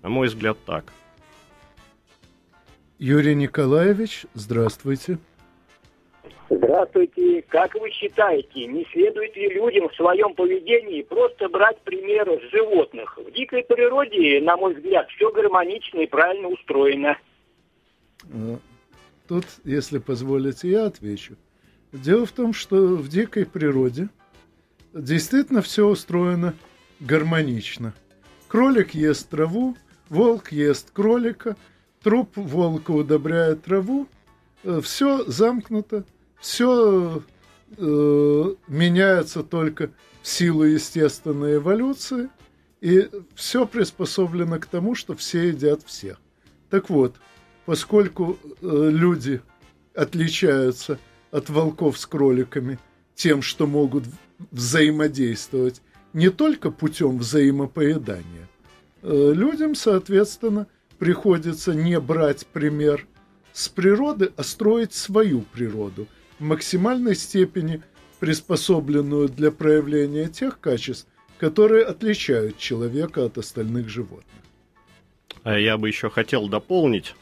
На 0.02 0.10
мой 0.10 0.28
взгляд, 0.28 0.58
так. 0.66 0.92
Юрий 2.98 3.34
Николаевич, 3.34 4.26
здравствуйте. 4.34 5.18
Здравствуйте. 6.54 7.42
Как 7.48 7.74
вы 7.76 7.90
считаете, 7.90 8.66
не 8.66 8.86
следует 8.92 9.34
ли 9.36 9.48
людям 9.54 9.88
в 9.88 9.94
своем 9.94 10.34
поведении 10.34 11.00
просто 11.00 11.48
брать 11.48 11.80
примеры 11.80 12.40
с 12.40 12.50
животных? 12.52 13.16
В 13.16 13.32
дикой 13.32 13.64
природе, 13.64 14.38
на 14.42 14.58
мой 14.58 14.74
взгляд, 14.74 15.08
все 15.08 15.30
гармонично 15.30 16.00
и 16.00 16.06
правильно 16.06 16.48
устроено. 16.48 17.16
А, 18.24 18.58
тут, 19.28 19.46
если 19.64 19.98
позволите, 19.98 20.68
я 20.68 20.84
отвечу. 20.84 21.36
Дело 21.90 22.26
в 22.26 22.32
том, 22.32 22.52
что 22.52 22.76
в 22.96 23.08
дикой 23.08 23.46
природе 23.46 24.10
действительно 24.92 25.62
все 25.62 25.86
устроено 25.86 26.52
гармонично. 27.00 27.94
Кролик 28.48 28.90
ест 28.90 29.30
траву, 29.30 29.74
волк 30.10 30.52
ест 30.52 30.90
кролика, 30.90 31.56
труп 32.02 32.36
волка 32.36 32.90
удобряет 32.90 33.64
траву, 33.64 34.06
э, 34.64 34.80
все 34.82 35.24
замкнуто, 35.24 36.04
все 36.42 37.22
э, 37.76 38.54
меняется 38.66 39.42
только 39.44 39.90
в 40.22 40.28
силу 40.28 40.64
естественной 40.64 41.56
эволюции, 41.56 42.28
и 42.80 43.08
все 43.36 43.64
приспособлено 43.64 44.58
к 44.58 44.66
тому, 44.66 44.96
что 44.96 45.14
все 45.14 45.48
едят 45.48 45.82
всех. 45.84 46.20
Так 46.68 46.90
вот, 46.90 47.14
поскольку 47.64 48.36
э, 48.42 48.88
люди 48.90 49.40
отличаются 49.94 50.98
от 51.30 51.48
волков 51.48 51.96
с 51.96 52.06
кроликами 52.06 52.80
тем, 53.14 53.40
что 53.40 53.68
могут 53.68 54.04
взаимодействовать 54.50 55.80
не 56.12 56.28
только 56.28 56.72
путем 56.72 57.18
взаимопоедания, 57.18 58.48
э, 59.02 59.32
людям, 59.32 59.76
соответственно, 59.76 60.66
приходится 60.98 61.72
не 61.72 62.00
брать 62.00 62.48
пример 62.48 63.06
с 63.52 63.68
природы, 63.68 64.32
а 64.36 64.42
строить 64.42 64.92
свою 64.92 65.42
природу– 65.42 66.08
максимальной 66.42 67.14
степени 67.14 67.82
приспособленную 68.20 69.28
для 69.28 69.50
проявления 69.50 70.28
тех 70.28 70.60
качеств, 70.60 71.08
которые 71.38 71.84
отличают 71.84 72.58
человека 72.58 73.24
от 73.24 73.38
остальных 73.38 73.88
животных. 73.88 74.26
А 75.42 75.58
я 75.58 75.76
бы 75.76 75.88
еще 75.88 76.08
хотел 76.10 76.48
дополнить. 76.48 77.14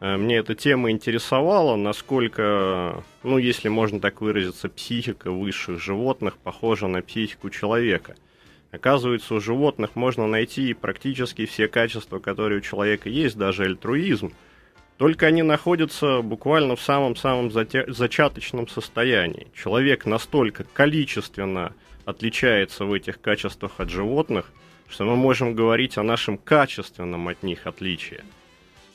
Э, 0.00 0.16
мне 0.16 0.38
эта 0.38 0.54
тема 0.54 0.90
интересовала, 0.90 1.76
насколько, 1.76 3.04
ну, 3.22 3.38
если 3.38 3.68
можно 3.68 4.00
так 4.00 4.20
выразиться, 4.20 4.68
психика 4.68 5.30
высших 5.30 5.80
животных 5.80 6.36
похожа 6.36 6.88
на 6.88 7.02
психику 7.02 7.50
человека. 7.50 8.16
Оказывается, 8.72 9.34
у 9.34 9.40
животных 9.40 9.94
можно 9.94 10.26
найти 10.26 10.74
практически 10.74 11.44
все 11.46 11.68
качества, 11.68 12.18
которые 12.18 12.58
у 12.58 12.62
человека 12.62 13.08
есть, 13.08 13.36
даже 13.36 13.64
альтруизм– 13.64 14.32
только 15.00 15.28
они 15.28 15.42
находятся 15.42 16.20
буквально 16.20 16.76
в 16.76 16.82
самом-самом 16.82 17.50
зачаточном 17.50 18.68
состоянии. 18.68 19.46
Человек 19.54 20.04
настолько 20.04 20.64
количественно 20.64 21.72
отличается 22.04 22.84
в 22.84 22.92
этих 22.92 23.18
качествах 23.18 23.80
от 23.80 23.88
животных, 23.88 24.52
что 24.90 25.06
мы 25.06 25.16
можем 25.16 25.54
говорить 25.54 25.96
о 25.96 26.02
нашем 26.02 26.36
качественном 26.36 27.28
от 27.28 27.42
них 27.42 27.66
отличии. 27.66 28.20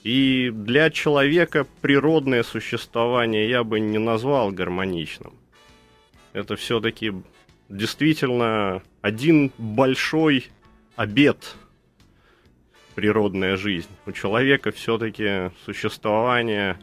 И 0.04 0.52
для 0.54 0.92
человека 0.92 1.66
природное 1.82 2.44
существование 2.44 3.50
я 3.50 3.64
бы 3.64 3.80
не 3.80 3.98
назвал 3.98 4.52
гармоничным. 4.52 5.34
Это 6.34 6.56
все-таки 6.56 7.14
действительно 7.68 8.84
один 9.02 9.52
большой 9.58 10.50
обед 10.98 11.56
природная 12.96 13.58
жизнь. 13.58 13.90
У 14.06 14.12
человека 14.12 14.72
все-таки 14.72 15.52
существование 15.66 16.78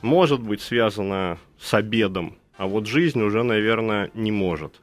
может 0.00 0.40
быть 0.40 0.62
связано 0.62 1.38
с 1.60 1.72
обедом, 1.74 2.36
а 2.56 2.66
вот 2.66 2.86
жизнь 2.86 3.20
уже, 3.20 3.42
наверное, 3.44 4.10
не 4.14 4.32
может. 4.32 4.80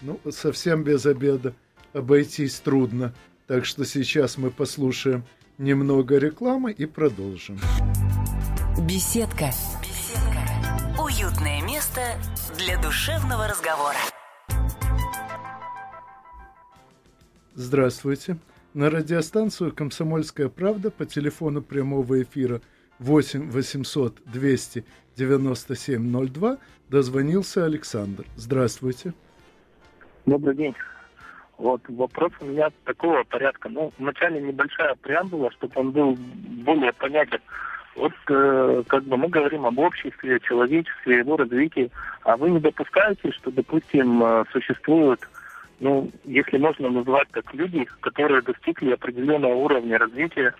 Ну, 0.00 0.18
совсем 0.30 0.82
без 0.82 1.06
обеда 1.06 1.54
обойтись 1.92 2.58
трудно. 2.60 3.14
Так 3.46 3.64
что 3.66 3.84
сейчас 3.84 4.38
мы 4.38 4.50
послушаем 4.50 5.24
немного 5.58 6.16
рекламы 6.16 6.72
и 6.72 6.86
продолжим. 6.86 7.58
Беседка. 8.88 9.50
Беседка. 9.82 11.02
Уютное 11.02 11.60
место 11.62 12.00
для 12.56 12.80
душевного 12.80 13.46
разговора. 13.46 13.98
Здравствуйте 17.54 18.38
на 18.74 18.90
радиостанцию 18.90 19.74
«Комсомольская 19.74 20.48
правда» 20.48 20.90
по 20.90 21.04
телефону 21.04 21.62
прямого 21.62 22.22
эфира 22.22 22.60
8 22.98 23.50
800 23.50 24.22
297 24.26 26.28
02 26.28 26.58
дозвонился 26.88 27.64
Александр. 27.64 28.24
Здравствуйте. 28.36 29.12
Добрый 30.26 30.54
день. 30.54 30.74
Вот 31.58 31.82
вопрос 31.88 32.32
у 32.40 32.46
меня 32.46 32.70
такого 32.84 33.22
порядка. 33.24 33.68
Ну, 33.68 33.92
вначале 33.98 34.40
небольшая 34.40 34.94
преамбула, 34.94 35.50
чтобы 35.52 35.72
он 35.76 35.90
был 35.90 36.16
более 36.64 36.92
понятен. 36.92 37.40
Вот 37.96 38.12
э, 38.28 38.82
как 38.86 39.04
бы 39.04 39.16
мы 39.16 39.28
говорим 39.28 39.66
об 39.66 39.78
обществе, 39.78 40.40
человечестве, 40.40 41.18
его 41.18 41.36
развитии, 41.36 41.90
а 42.22 42.36
вы 42.36 42.50
не 42.50 42.60
допускаете, 42.60 43.32
что, 43.32 43.50
допустим, 43.50 44.22
э, 44.22 44.44
существуют, 44.52 45.28
ну, 45.80 46.10
если 46.24 46.58
можно 46.58 46.90
назвать 46.90 47.28
так, 47.32 47.52
люди, 47.54 47.86
которые 48.00 48.42
достигли 48.42 48.92
определенного 48.92 49.54
уровня 49.54 49.98
развития, 49.98 50.54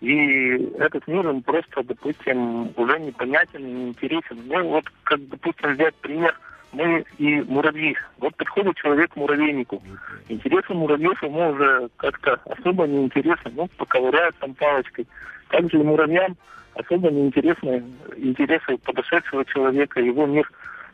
и 0.00 0.54
этот 0.78 1.06
мир 1.06 1.28
им 1.28 1.42
просто, 1.42 1.82
допустим, 1.84 2.72
уже 2.76 2.98
непонятен, 2.98 3.62
неинтересен. 3.62 4.38
Ну, 4.46 4.68
вот, 4.68 4.84
как, 5.04 5.28
допустим, 5.28 5.74
взять 5.74 5.94
пример– 5.96 6.36
мы 6.72 7.04
и 7.18 7.40
муравьи. 7.42 7.96
Вот 8.18 8.34
подходит 8.36 8.76
человек 8.76 9.12
к 9.12 9.16
муравейнику. 9.16 9.82
Интересы 10.28 10.72
муравьев 10.72 11.22
ему 11.22 11.50
уже 11.50 11.90
как-то 11.96 12.40
особо 12.46 12.86
не 12.86 13.04
интересны. 13.04 13.52
Ну, 13.54 13.68
поковыряют 13.76 14.36
там 14.38 14.54
палочкой. 14.54 15.06
Также 15.48 15.78
и 15.78 15.82
муравьям 15.82 16.36
особо 16.74 17.10
не 17.10 17.26
интересны 17.26 17.84
интересы 18.16 18.78
подошедшего 18.78 19.44
человека, 19.44 20.00
его 20.00 20.26
мир. 20.26 20.50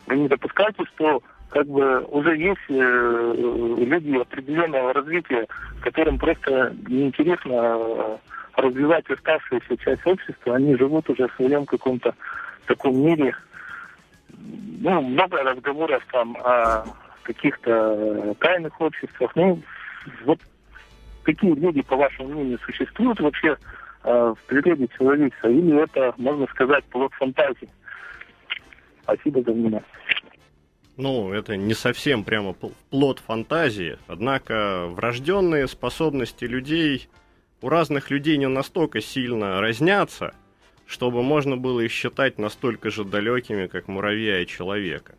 Вы 0.07 0.19
не 0.19 0.29
допускаете, 0.29 0.85
что 0.95 1.23
как 1.50 1.67
бы 1.67 2.00
уже 2.05 2.37
есть 2.37 2.61
э, 2.69 3.35
люди 3.78 4.17
определенного 4.17 4.93
развития, 4.93 5.47
которым 5.81 6.19
просто 6.19 6.75
неинтересно 6.87 7.52
э, 7.52 8.17
развивать 8.57 9.09
оставшуюся 9.11 9.76
часть 9.78 10.07
общества, 10.07 10.57
они 10.57 10.76
живут 10.76 11.09
уже 11.09 11.28
в 11.28 11.35
своем 11.35 11.64
каком-то 11.64 12.14
таком 12.67 12.99
мире, 12.99 13.35
ну, 14.81 15.00
много 15.00 15.38
разговоров 15.43 16.07
там 16.12 16.37
о 16.45 16.85
каких-то 17.23 18.35
тайных 18.40 18.81
обществах. 18.81 19.33
Ну, 19.35 19.61
вот 20.25 20.38
какие 21.23 21.55
люди, 21.55 21.83
по 21.83 21.97
вашему 21.97 22.28
мнению, 22.28 22.59
существуют 22.64 23.21
вообще 23.21 23.57
э, 24.05 24.35
в 24.37 24.47
природе 24.47 24.88
человечества? 24.97 25.49
Или 25.49 25.83
это, 25.83 26.14
можно 26.19 26.47
сказать, 26.49 26.85
плод 26.87 27.12
фантазии? 27.14 27.69
Спасибо 29.02 29.43
за 29.43 29.52
внимание. 29.52 29.83
Ну, 30.99 31.33
это 31.33 31.57
не 31.57 31.73
совсем 31.73 32.23
прямо 32.23 32.55
плод 32.90 33.21
фантазии, 33.21 33.99
однако 34.07 34.87
врожденные 34.88 35.67
способности 35.69 36.45
людей 36.45 37.09
у 37.62 37.71
разных 37.71 38.11
людей 38.11 38.37
не 38.37 38.49
настолько 38.49 39.00
сильно 39.00 39.62
разнятся– 39.62 40.35
чтобы 40.88 41.23
можно 41.23 41.57
было 41.59 41.81
их 41.81 41.93
считать 41.93 42.38
настолько 42.38 42.90
же 42.90 43.05
далекими, 43.05 43.67
как 43.67 43.88
муравья 43.88 44.40
и 44.40 44.47
человека. 44.47 45.14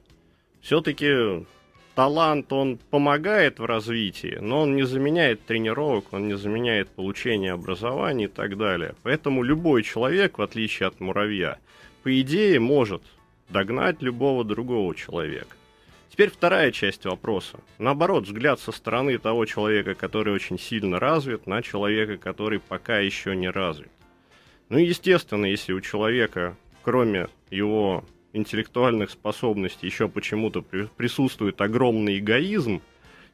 Все-таки 0.62 1.45
талант, 1.93 2.51
он 2.51 2.79
помогает 2.89 3.59
в 3.59 3.65
развитии, 3.65 4.39
но 4.41 4.62
он 4.62 4.75
не 4.75 4.83
заменяет 4.83 5.45
тренировок, 5.45 6.12
он 6.12 6.27
не 6.27 6.36
заменяет 6.36 6.89
получение 6.89 7.51
образования 7.51 8.25
и 8.25 8.27
так 8.27 8.57
далее. 8.57 8.95
Поэтому 9.03 9.43
любой 9.43 9.83
человек, 9.83 10.39
в 10.39 10.41
отличие 10.41 10.88
от 10.88 11.00
муравья, 11.00 11.59
по 12.01 12.19
идее 12.19 12.59
может 12.59 13.03
догнать 13.50 14.01
любого 14.01 14.43
другого 14.43 14.95
человека. 14.95 15.55
Теперь 16.19 16.31
вторая 16.31 16.73
часть 16.73 17.05
вопроса. 17.05 17.61
Наоборот, 17.77 18.25
взгляд 18.25 18.59
со 18.59 18.73
стороны 18.73 19.17
того 19.17 19.45
человека, 19.45 19.95
который 19.95 20.33
очень 20.33 20.59
сильно 20.59 20.99
развит, 20.99 21.47
на 21.47 21.61
человека, 21.61 22.17
который 22.17 22.59
пока 22.59 22.99
еще 22.99 23.38
не 23.38 23.49
развит. 23.49 23.88
Ну, 24.67 24.79
естественно, 24.79 25.45
если 25.45 25.71
у 25.71 25.79
человека, 25.79 26.57
кроме 26.83 27.29
его 27.49 28.03
интеллектуальных 28.33 29.11
способностей, 29.11 29.85
еще 29.88 30.09
почему-то 30.09 30.61
при- 30.61 30.89
присутствует 30.97 31.61
огромный 31.61 32.19
эгоизм, 32.19 32.81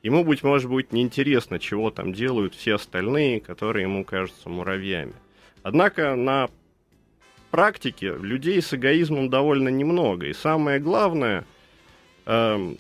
ему, 0.03 0.23
быть 0.23 0.43
может 0.43 0.69
быть, 0.69 0.93
неинтересно, 0.93 1.57
чего 1.57 1.89
там 1.89 2.13
делают 2.13 2.53
все 2.53 2.75
остальные, 2.75 3.39
которые 3.39 3.85
ему 3.85 4.05
кажутся 4.05 4.47
муравьями. 4.47 5.13
Однако 5.63 6.13
на 6.13 6.51
практике 7.49 8.13
людей 8.13 8.61
с 8.61 8.75
эгоизмом 8.75 9.31
довольно 9.31 9.69
немного. 9.69 10.27
И 10.27 10.33
самое 10.33 10.79
главное, 10.79 11.45
эм, 12.25 12.77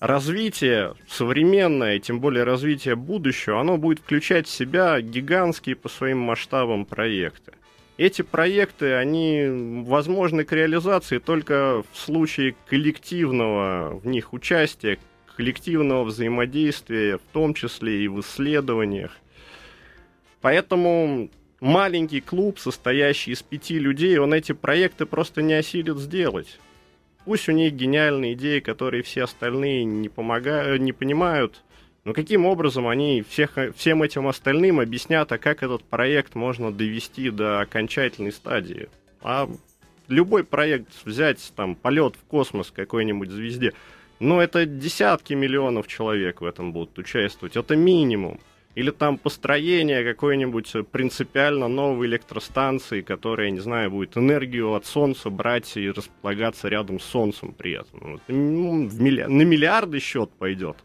развитие 0.00 0.94
современное, 1.08 1.98
тем 2.00 2.20
более 2.20 2.44
развитие 2.44 2.96
будущего, 2.96 3.60
оно 3.60 3.76
будет 3.76 4.00
включать 4.00 4.48
в 4.48 4.50
себя 4.50 5.00
гигантские 5.00 5.76
по 5.76 5.88
своим 5.88 6.18
масштабам 6.18 6.84
проекты. 6.84 7.52
Эти 7.98 8.22
проекты, 8.22 8.94
они 8.94 9.84
возможны 9.86 10.44
к 10.44 10.52
реализации 10.52 11.18
только 11.18 11.84
в 11.92 11.98
случае 11.98 12.56
коллективного 12.66 14.00
в 14.02 14.06
них 14.06 14.32
участия, 14.32 14.98
коллективного 15.36 16.04
взаимодействия, 16.04 17.18
в 17.18 17.32
том 17.32 17.54
числе 17.54 18.04
и 18.04 18.08
в 18.08 18.20
исследованиях. 18.20 19.12
Поэтому 20.40 21.30
маленький 21.60 22.20
клуб, 22.20 22.58
состоящий 22.58 23.30
из 23.30 23.42
пяти 23.42 23.78
людей, 23.78 24.18
он 24.18 24.34
эти 24.34 24.52
проекты 24.52 25.06
просто 25.06 25.42
не 25.42 25.54
осилит 25.54 25.98
сделать. 25.98 26.58
Пусть 27.24 27.48
у 27.48 27.52
них 27.52 27.74
гениальные 27.74 28.34
идеи, 28.34 28.60
которые 28.60 29.02
все 29.02 29.24
остальные 29.24 29.84
не, 29.84 30.08
помогают, 30.08 30.80
не 30.80 30.92
понимают, 30.92 31.62
но 32.04 32.12
каким 32.14 32.46
образом 32.46 32.88
они 32.88 33.22
всех, 33.22 33.56
всем 33.76 34.02
этим 34.02 34.26
остальным 34.26 34.80
объяснят, 34.80 35.30
а 35.30 35.38
как 35.38 35.62
этот 35.62 35.84
проект 35.84 36.34
можно 36.34 36.72
довести 36.72 37.30
до 37.30 37.60
окончательной 37.60 38.32
стадии? 38.32 38.88
А 39.22 39.48
любой 40.08 40.42
проект 40.42 40.88
взять, 41.04 41.52
там, 41.54 41.76
полет 41.76 42.16
в 42.16 42.24
космос 42.24 42.72
какой-нибудь 42.72 43.30
звезде, 43.30 43.72
ну, 44.18 44.40
это 44.40 44.66
десятки 44.66 45.34
миллионов 45.34 45.86
человек 45.86 46.40
в 46.40 46.44
этом 46.44 46.72
будут 46.72 46.98
участвовать, 46.98 47.56
это 47.56 47.76
минимум. 47.76 48.40
Или 48.74 48.90
там 48.90 49.18
построение 49.18 50.02
какой-нибудь 50.02 50.72
принципиально 50.90 51.68
новой 51.68 52.06
электростанции, 52.06 53.02
которая, 53.02 53.50
не 53.50 53.60
знаю, 53.60 53.90
будет 53.90 54.16
энергию 54.16 54.72
от 54.74 54.86
Солнца 54.86 55.28
брать 55.28 55.76
и 55.76 55.90
располагаться 55.90 56.68
рядом 56.68 56.98
с 56.98 57.04
Солнцем 57.04 57.52
при 57.52 57.72
этом. 57.72 58.12
Вот, 58.12 58.22
ну, 58.28 58.88
в 58.88 59.00
милли... 59.00 59.24
На 59.24 59.42
миллиарды 59.42 59.98
счет 60.00 60.30
пойдет. 60.30 60.76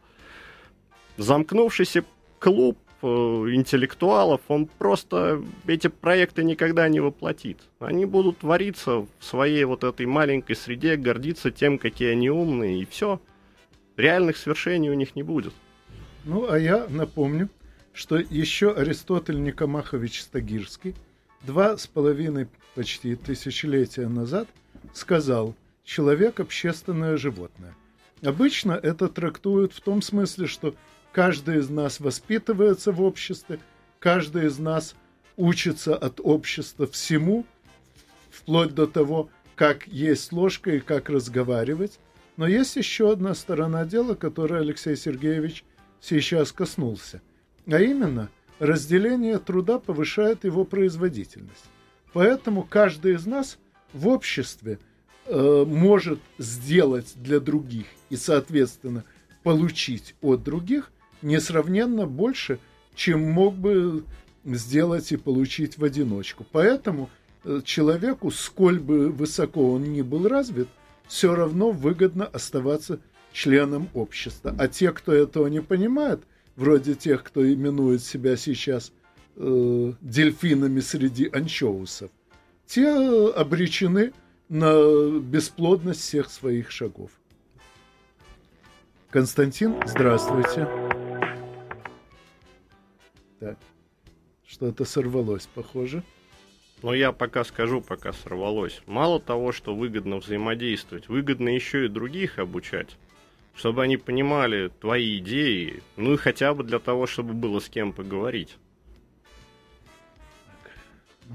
Замкнувшийся 1.16 2.04
клуб 2.40 2.78
э, 3.02 3.08
интеллектуалов, 3.08 4.42
он 4.50 4.66
просто 4.66 5.42
эти 5.66 5.88
проекты 5.88 6.44
никогда 6.44 6.90
не 6.90 7.00
воплотит. 7.00 7.60
Они 7.80 8.06
будут 8.06 8.40
твориться 8.40 9.00
в 9.00 9.08
своей 9.22 9.64
вот 9.64 9.86
этой 9.86 10.06
маленькой 10.06 10.58
среде, 10.58 10.98
гордиться 10.98 11.52
тем, 11.52 11.78
какие 11.78 12.12
они 12.12 12.30
умные, 12.30 12.82
и 12.82 12.86
все. 12.86 13.22
Реальных 13.96 14.36
свершений 14.36 14.90
у 14.90 14.94
них 14.94 15.16
не 15.16 15.24
будет. 15.24 15.54
Ну, 16.26 16.52
а 16.52 16.60
я 16.60 16.86
напомню, 16.90 17.50
что 17.98 18.18
еще 18.18 18.74
Аристотель 18.74 19.42
Никомахович 19.42 20.22
Стагирский 20.22 20.94
два 21.42 21.80
с 21.80 21.88
половиной 21.88 22.48
почти 22.76 23.16
тысячелетия 23.16 24.08
назад 24.08 24.48
сказал 24.94 25.56
«человек– 25.84 26.40
общественное 26.40 27.18
животное». 27.18 27.76
Обычно 28.22 28.74
это 28.74 29.08
трактуют 29.08 29.74
в 29.74 29.82
том 29.82 30.04
смысле, 30.04 30.46
что 30.46 30.76
каждый 31.12 31.58
из 31.58 31.72
нас 31.72 32.00
воспитывается 32.00 32.92
в 32.92 33.02
обществе, 33.02 33.60
каждый 33.98 34.46
из 34.46 34.60
нас 34.60 34.94
учится 35.36 35.96
от 35.96 36.20
общества 36.22 36.86
всему, 36.86 37.48
вплоть 38.30 38.76
до 38.76 38.86
того, 38.86 39.32
как 39.56 39.88
есть 39.88 40.32
ложка 40.32 40.70
и 40.70 40.80
как 40.82 41.10
разговаривать. 41.10 41.98
Но 42.38 42.46
есть 42.46 42.76
еще 42.76 43.12
одна 43.12 43.34
сторона 43.34 43.86
дела, 43.86 44.14
которой 44.14 44.62
Алексей 44.62 44.96
Сергеевич 44.96 45.64
сейчас 46.00 46.52
коснулся. 46.52 47.24
А 47.70 47.82
именно, 47.82 48.30
разделение 48.60 49.40
труда 49.40 49.78
повышает 49.80 50.46
его 50.46 50.64
производительность. 50.64 51.66
Поэтому 52.14 52.64
каждый 52.64 53.16
из 53.16 53.26
нас 53.26 53.58
в 53.94 54.08
обществе 54.08 54.80
э, 55.26 55.66
может 55.68 56.20
сделать 56.38 57.14
для 57.16 57.40
других 57.40 57.86
и, 58.10 58.16
соответственно, 58.16 59.04
получить 59.44 60.16
от 60.22 60.44
других 60.44 60.92
несравненно 61.22 62.08
больше, 62.08 62.60
чем 62.96 63.22
мог 63.22 63.56
бы 63.56 64.04
сделать 64.46 65.12
и 65.12 65.18
получить 65.18 65.78
в 65.78 65.84
одиночку. 65.84 66.46
Поэтому 66.50 67.10
э, 67.44 67.62
человеку, 67.66 68.32
сколь 68.32 68.80
бы 68.80 69.12
высоко 69.12 69.74
он 69.74 69.92
ни 69.92 70.02
был 70.02 70.28
развит, 70.28 70.70
все 71.08 71.36
равно 71.36 71.72
выгодно 71.72 72.26
оставаться 72.26 73.00
членом 73.34 73.90
общества. 73.94 74.56
А 74.58 74.68
те, 74.70 74.92
кто 74.94 75.12
этого 75.12 75.48
не 75.48 75.60
понимает– 75.60 76.22
вроде 76.58 76.96
тех, 76.96 77.24
кто 77.24 77.48
именует 77.48 78.04
себя 78.04 78.36
сейчас 78.36 78.92
э, 79.38 79.94
дельфинами 80.02 80.82
среди 80.82 81.30
анчоусов, 81.32 82.12
те 82.66 82.84
э, 82.84 83.30
обречены 83.32 84.12
на 84.50 85.20
бесплодность 85.20 86.02
всех 86.02 86.30
своих 86.30 86.72
шагов. 86.72 87.12
Константин, 89.10 89.76
здравствуйте. 89.86 90.68
Так, 93.40 93.58
что-то 94.46 94.84
сорвалось, 94.84 95.48
похоже. 95.54 96.04
Но 96.84 96.94
я 96.94 97.12
пока 97.12 97.44
скажу, 97.44 97.82
пока 97.82 98.14
сорвалось. 98.14 98.82
Мало 98.86 99.20
того, 99.20 99.52
что 99.52 99.76
выгодно 99.76 100.18
взаимодействовать, 100.18 101.08
выгодно 101.08 101.50
еще 101.50 101.86
и 101.86 101.90
других 101.90 102.38
обучать 102.38 102.98
чтобы 103.58 103.82
они 103.82 103.98
понимали 103.98 104.70
твои 104.80 105.18
идеи, 105.18 105.82
ну 105.96 106.14
и 106.14 106.18
хотя 106.18 106.54
бы 106.54 106.64
для 106.64 106.78
того, 106.78 107.08
чтобы 107.08 107.34
было 107.34 107.60
с 107.60 107.68
кем 107.68 107.92
поговорить. 107.92 108.58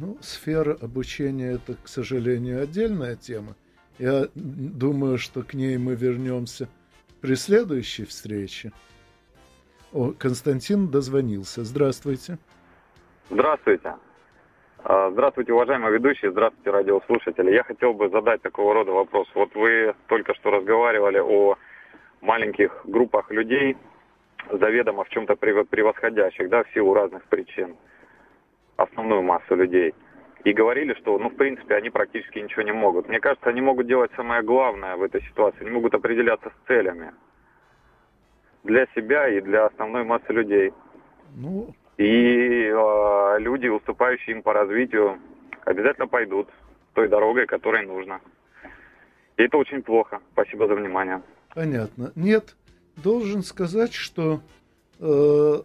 Ну, 0.00 0.16
сфера 0.22 0.72
обучения 0.80 1.52
это, 1.52 1.74
к 1.74 1.88
сожалению, 1.88 2.62
отдельная 2.62 3.16
тема. 3.16 3.56
Я 3.98 4.28
думаю, 4.34 5.18
что 5.18 5.42
к 5.42 5.52
ней 5.52 5.76
мы 5.76 5.96
вернемся 5.96 6.68
при 7.20 7.34
следующей 7.34 8.04
встрече. 8.04 8.72
О, 9.92 10.12
Константин 10.12 10.88
дозвонился. 10.88 11.64
Здравствуйте. 11.64 12.38
Здравствуйте. 13.30 13.94
А, 14.84 15.10
здравствуйте, 15.10 15.52
уважаемые 15.52 15.92
ведущие, 15.92 16.30
здравствуйте, 16.30 16.70
радиослушатели. 16.70 17.50
Я 17.50 17.64
хотел 17.64 17.92
бы 17.92 18.08
задать 18.08 18.40
такого 18.42 18.74
рода 18.74 18.92
вопрос. 18.92 19.28
Вот 19.34 19.54
вы 19.54 19.94
только 20.06 20.34
что 20.34 20.50
разговаривали 20.50 21.18
о 21.18 21.58
маленьких 22.22 22.82
группах 22.84 23.30
людей, 23.30 23.76
заведомо 24.50 25.04
в 25.04 25.08
чем-то 25.10 25.36
превосходящих, 25.36 26.48
да, 26.48 26.64
в 26.64 26.70
силу 26.72 26.94
разных 26.94 27.24
причин, 27.24 27.76
основную 28.76 29.22
массу 29.22 29.54
людей. 29.54 29.94
И 30.44 30.52
говорили, 30.52 30.94
что, 30.94 31.18
ну, 31.18 31.28
в 31.28 31.36
принципе, 31.36 31.76
они 31.76 31.90
практически 31.90 32.40
ничего 32.40 32.62
не 32.62 32.72
могут. 32.72 33.08
Мне 33.08 33.20
кажется, 33.20 33.48
они 33.48 33.60
могут 33.60 33.86
делать 33.86 34.10
самое 34.16 34.42
главное 34.42 34.96
в 34.96 35.02
этой 35.02 35.22
ситуации. 35.22 35.60
Они 35.60 35.70
могут 35.70 35.94
определяться 35.94 36.50
с 36.50 36.66
целями 36.66 37.12
для 38.64 38.86
себя 38.94 39.28
и 39.28 39.40
для 39.40 39.66
основной 39.66 40.02
массы 40.02 40.32
людей. 40.32 40.72
Ну, 41.36 41.72
и 41.96 42.64
э, 42.66 43.36
люди, 43.38 43.68
уступающие 43.68 44.34
им 44.34 44.42
по 44.42 44.52
развитию, 44.52 45.18
обязательно 45.64 46.08
пойдут 46.08 46.48
той 46.94 47.08
дорогой, 47.08 47.46
которой 47.46 47.86
нужно. 47.86 48.20
И 49.36 49.44
это 49.44 49.56
очень 49.56 49.82
плохо. 49.82 50.20
Спасибо 50.32 50.66
за 50.66 50.74
внимание. 50.74 51.22
Понятно. 51.54 52.12
Нет, 52.14 52.56
должен 52.96 53.42
сказать, 53.42 53.92
что 53.92 54.42
э, 54.98 55.62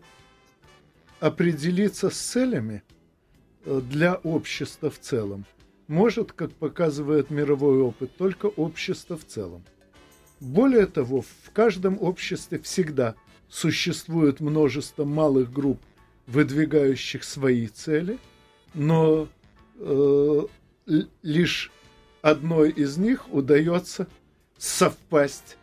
определиться 1.19 2.10
с 2.10 2.17
целями 2.17 2.84
э, 3.65 3.82
для 3.82 4.15
общества 4.15 4.89
в 4.89 5.00
целом 5.00 5.45
может, 5.88 6.34
как 6.34 6.52
показывает 6.54 7.30
мировой 7.30 7.80
опыт, 7.80 8.15
только 8.17 8.47
общество 8.47 9.17
в 9.17 9.26
целом. 9.26 9.63
Более 10.39 10.86
того, 10.86 11.21
в 11.21 11.52
каждом 11.54 11.97
обществе 12.02 12.60
всегда 12.60 13.15
существует 13.50 14.39
множество 14.39 15.06
малых 15.06 15.52
групп 15.52 15.80
выдвигающих 16.28 17.23
свои 17.23 17.67
цели, 17.67 18.19
но 18.73 19.28
э, 19.80 20.41
лишь 21.23 21.71
одной 22.21 22.71
из 22.71 22.97
них 22.97 23.34
удается 23.34 24.08
совпасть 24.58 25.58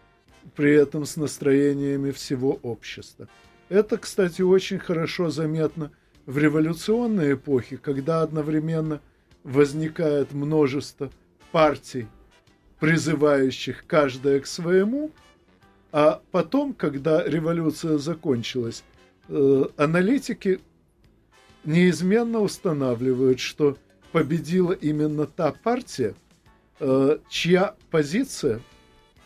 при 0.54 0.74
этом 0.74 1.04
с 1.04 1.16
настроениями 1.16 2.10
всего 2.10 2.58
общества. 2.62 3.28
Это, 3.68 3.98
кстати, 3.98 4.42
очень 4.42 4.78
хорошо 4.78 5.30
заметно 5.30 5.90
в 6.26 6.38
революционной 6.38 7.34
эпохе, 7.34 7.76
когда 7.76 8.22
одновременно 8.22 9.00
возникает 9.42 10.32
множество 10.32 11.10
партий, 11.52 12.06
призывающих 12.80 13.84
каждое 13.86 14.40
к 14.40 14.46
своему, 14.46 15.10
а 15.92 16.20
потом, 16.30 16.74
когда 16.74 17.24
революция 17.24 17.98
закончилась, 17.98 18.84
Э, 19.28 19.64
аналитики 19.76 20.60
неизменно 21.64 22.40
устанавливают, 22.40 23.40
что 23.40 23.78
победила 24.12 24.72
именно 24.72 25.26
та 25.26 25.52
партия, 25.52 26.14
э, 26.80 27.18
чья 27.30 27.74
позиция 27.90 28.60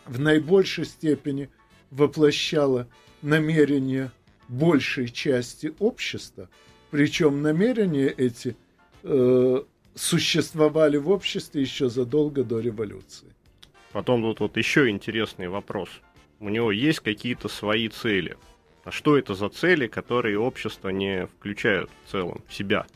в 0.09 0.19
наибольшей 0.19 0.85
степени 0.85 1.49
воплощала 1.91 2.87
намерения 3.21 4.11
большей 4.47 5.07
части 5.09 5.73
общества, 5.79 6.49
причем 6.91 7.41
намерения 7.41 8.07
эти 8.07 8.57
э, 9.03 9.63
существовали 9.95 10.97
в 10.97 11.09
обществе 11.09 11.61
еще 11.61 11.89
задолго 11.89 12.43
до 12.43 12.59
революции. 12.59 13.27
Потом 13.91 14.21
тут 14.21 14.39
вот 14.39 14.57
еще 14.57 14.89
интересный 14.89 15.47
вопрос. 15.47 15.89
У 16.39 16.49
него 16.49 16.71
есть 16.71 16.99
какие-то 16.99 17.47
свои 17.47 17.87
цели– 17.87 18.37
а 18.89 18.91
что 18.91 19.17
это 19.19 19.35
за 19.35 19.49
цели, 19.49 19.85
которые 19.85 20.39
общество 20.39 20.89
не 20.89 21.27
включают 21.27 21.91
в 22.05 22.11
целом 22.11 22.41
в 22.47 22.53
себя? 22.55 22.87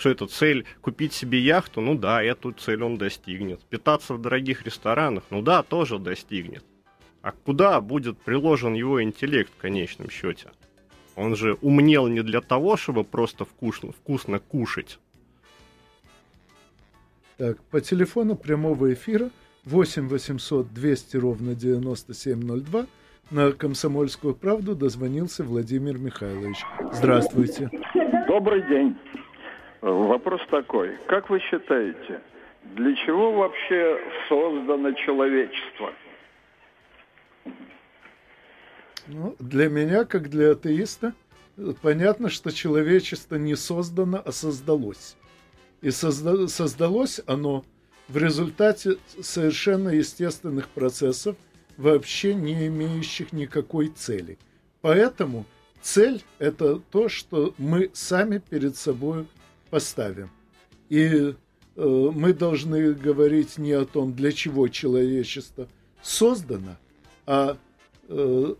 Что 0.00 0.08
это 0.08 0.26
цель 0.26 0.64
купить 0.80 1.12
себе 1.12 1.38
яхту? 1.40 1.82
Ну 1.82 1.94
да, 1.94 2.22
эту 2.22 2.52
цель 2.52 2.82
он 2.82 2.96
достигнет. 2.96 3.60
Питаться 3.68 4.14
в 4.14 4.22
дорогих 4.22 4.64
ресторанах? 4.64 5.24
Ну 5.28 5.42
да, 5.42 5.62
тоже 5.62 5.98
достигнет. 5.98 6.64
А 7.20 7.32
куда 7.32 7.82
будет 7.82 8.16
приложен 8.16 8.72
его 8.72 9.02
интеллект 9.02 9.52
в 9.52 9.60
конечном 9.60 10.08
счете? 10.08 10.52
Он 11.16 11.36
же 11.36 11.58
умнел 11.60 12.06
не 12.06 12.22
для 12.22 12.40
того, 12.40 12.78
чтобы 12.78 13.04
просто 13.04 13.44
вкусно, 13.44 13.92
вкусно 13.92 14.38
кушать. 14.38 14.98
Так, 17.36 17.62
по 17.64 17.82
телефону 17.82 18.36
прямого 18.36 18.94
эфира 18.94 19.28
8 19.66 20.08
800 20.08 20.72
200 20.72 21.16
ровно 21.18 21.54
9702 21.54 22.86
на 23.30 23.52
«Комсомольскую 23.52 24.34
правду» 24.34 24.74
дозвонился 24.74 25.44
Владимир 25.44 25.98
Михайлович. 25.98 26.56
Здравствуйте. 26.90 27.68
Добрый 28.26 28.66
день. 28.66 28.96
Вопрос 29.80 30.40
такой. 30.50 30.96
Как 31.06 31.30
вы 31.30 31.40
считаете, 31.40 32.20
для 32.76 32.94
чего 32.96 33.32
вообще 33.32 33.98
создано 34.28 34.92
человечество? 34.92 35.92
Ну, 39.06 39.34
для 39.38 39.68
меня, 39.68 40.04
как 40.04 40.28
для 40.28 40.52
атеиста, 40.52 41.14
понятно, 41.82 42.28
что 42.28 42.52
человечество 42.52 43.36
не 43.36 43.56
создано, 43.56 44.22
а 44.24 44.32
создалось. 44.32 45.16
И 45.80 45.88
созда- 45.88 46.46
создалось 46.48 47.20
оно 47.26 47.64
в 48.08 48.16
результате 48.16 48.96
совершенно 49.20 49.88
естественных 49.88 50.68
процессов– 50.68 51.36
вообще 51.80 52.34
не 52.34 52.66
имеющих 52.66 53.32
никакой 53.32 53.88
цели. 53.88 54.38
Поэтому 54.82 55.46
цель– 55.80 56.22
это 56.38 56.78
то, 56.78 57.08
что 57.08 57.54
мы 57.58 57.90
сами 57.94 58.38
перед 58.38 58.76
собой 58.76 59.26
поставим. 59.70 60.30
И 60.88 61.04
э, 61.06 61.30
мы 61.76 62.32
должны 62.32 62.92
говорить 62.92 63.58
не 63.58 63.72
о 63.72 63.84
том, 63.84 64.12
для 64.12 64.32
чего 64.32 64.68
человечество 64.68 65.68
создано, 66.02 66.76
а 67.26 67.56
э, 68.08 68.54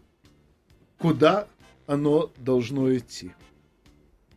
куда 0.99 1.49
оно 1.87 2.31
должно 2.39 2.97
идти. 2.97 3.33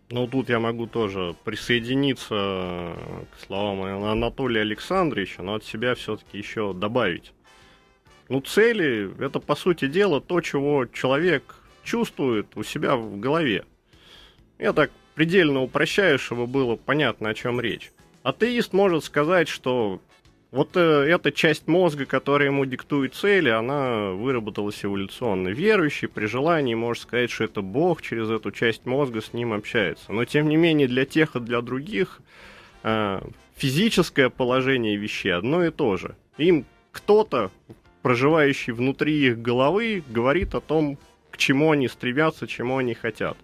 Ну, 0.09 0.27
тут 0.27 0.49
я 0.49 0.59
могу 0.59 0.85
тоже 0.85 1.35
присоединиться 1.43 2.95
к 3.31 3.45
словам 3.45 3.81
Анатолия 4.03 4.61
Александровича, 4.61 5.41
но 5.41 5.55
от 5.55 5.63
себя 5.63 5.95
все-таки 5.95 6.37
еще 6.37 6.73
добавить. 6.73 7.33
Ну, 8.29 8.41
цели– 8.41 9.11
это, 9.19 9.39
по 9.39 9.55
сути 9.55 9.87
дела, 9.87 10.21
то, 10.21 10.39
чего 10.41 10.85
человек 10.85 11.55
чувствует 11.83 12.55
у 12.55 12.63
себя 12.63 12.95
в 12.95 13.19
голове. 13.19 13.65
Я 14.59 14.73
так 14.73 14.91
предельно 15.15 15.61
упрощаю, 15.61 16.19
чтобы 16.19 16.47
было 16.47 16.75
понятно, 16.75 17.29
о 17.29 17.33
чем 17.33 17.59
речь. 17.59 17.91
Атеист 18.23 18.73
может 18.73 19.03
сказать, 19.03 19.47
что 19.47 20.01
вот 20.51 20.77
э, 20.77 20.79
эта 20.79 21.31
часть 21.31 21.67
мозга, 21.67 22.05
которая 22.05 22.49
ему 22.49 22.65
диктует 22.65 23.15
цели, 23.15 23.49
она 23.49 24.11
выработалась 24.11 24.85
эволюционно. 24.85 25.49
Верующий 25.49 26.07
при 26.07 26.25
желании 26.27 26.75
может 26.75 27.03
сказать, 27.03 27.31
что 27.31 27.43
это 27.45 27.61
Бог 27.61 28.01
через 28.01 28.29
эту 28.29 28.51
часть 28.51 28.85
мозга 28.85 29.21
с 29.21 29.33
ним 29.33 29.51
общается. 29.51 30.13
Но 30.13 30.25
тем 30.25 30.47
не 30.47 30.55
менее 30.55 30.87
для 30.87 31.05
тех 31.05 31.35
и 31.35 31.39
для 31.39 31.61
других 31.61 32.21
э, 32.83 33.21
физическое 33.55 34.29
положение 34.29 34.95
вещей 34.95 35.33
одно 35.33 35.65
и 35.65 35.71
то 35.71 35.97
же. 35.97 36.15
Им 36.37 36.65
кто-то 36.91 37.51
проживающий 38.03 38.73
внутри 38.73 39.25
их 39.25 39.41
головы, 39.41 40.03
говорит 40.07 40.53
о 40.53 40.61
том, 40.61 40.99
к 41.31 41.37
чему 41.37 41.71
они 41.71 41.87
стремятся, 41.87 42.45
чему 42.45 42.77
они 42.77 42.93
хотят. 42.93 43.37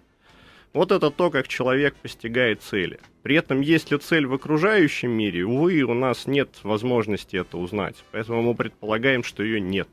Вот 0.72 0.92
это 0.92 1.10
то, 1.10 1.30
как 1.30 1.48
человек 1.48 1.96
постигает 1.96 2.62
цели. 2.62 3.00
При 3.22 3.34
этом, 3.34 3.60
есть 3.60 3.90
ли 3.90 3.98
цель 3.98 4.26
в 4.26 4.34
окружающем 4.34 5.10
мире, 5.10 5.44
увы, 5.44 5.82
у 5.82 5.94
нас 5.94 6.26
нет 6.26 6.60
возможности 6.62 7.36
это 7.36 7.58
узнать. 7.58 7.96
Поэтому 8.12 8.42
мы 8.42 8.54
предполагаем, 8.54 9.24
что 9.24 9.42
ее 9.42 9.60
нет. 9.60 9.88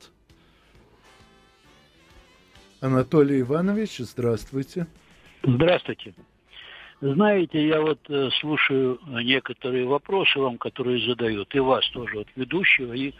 Анатолий 2.80 3.40
Иванович, 3.40 3.98
здравствуйте. 3.98 4.86
Здравствуйте. 5.42 6.14
Знаете, 7.00 7.66
я 7.66 7.80
вот 7.80 7.98
э, 8.08 8.28
слушаю 8.40 9.00
некоторые 9.22 9.84
вопросы 9.84 10.38
вам, 10.38 10.58
которые 10.58 11.04
задают, 11.06 11.54
и 11.54 11.60
вас 11.60 11.88
тоже, 11.90 12.18
вот 12.18 12.28
ведущего, 12.34 12.92
и 12.92 13.14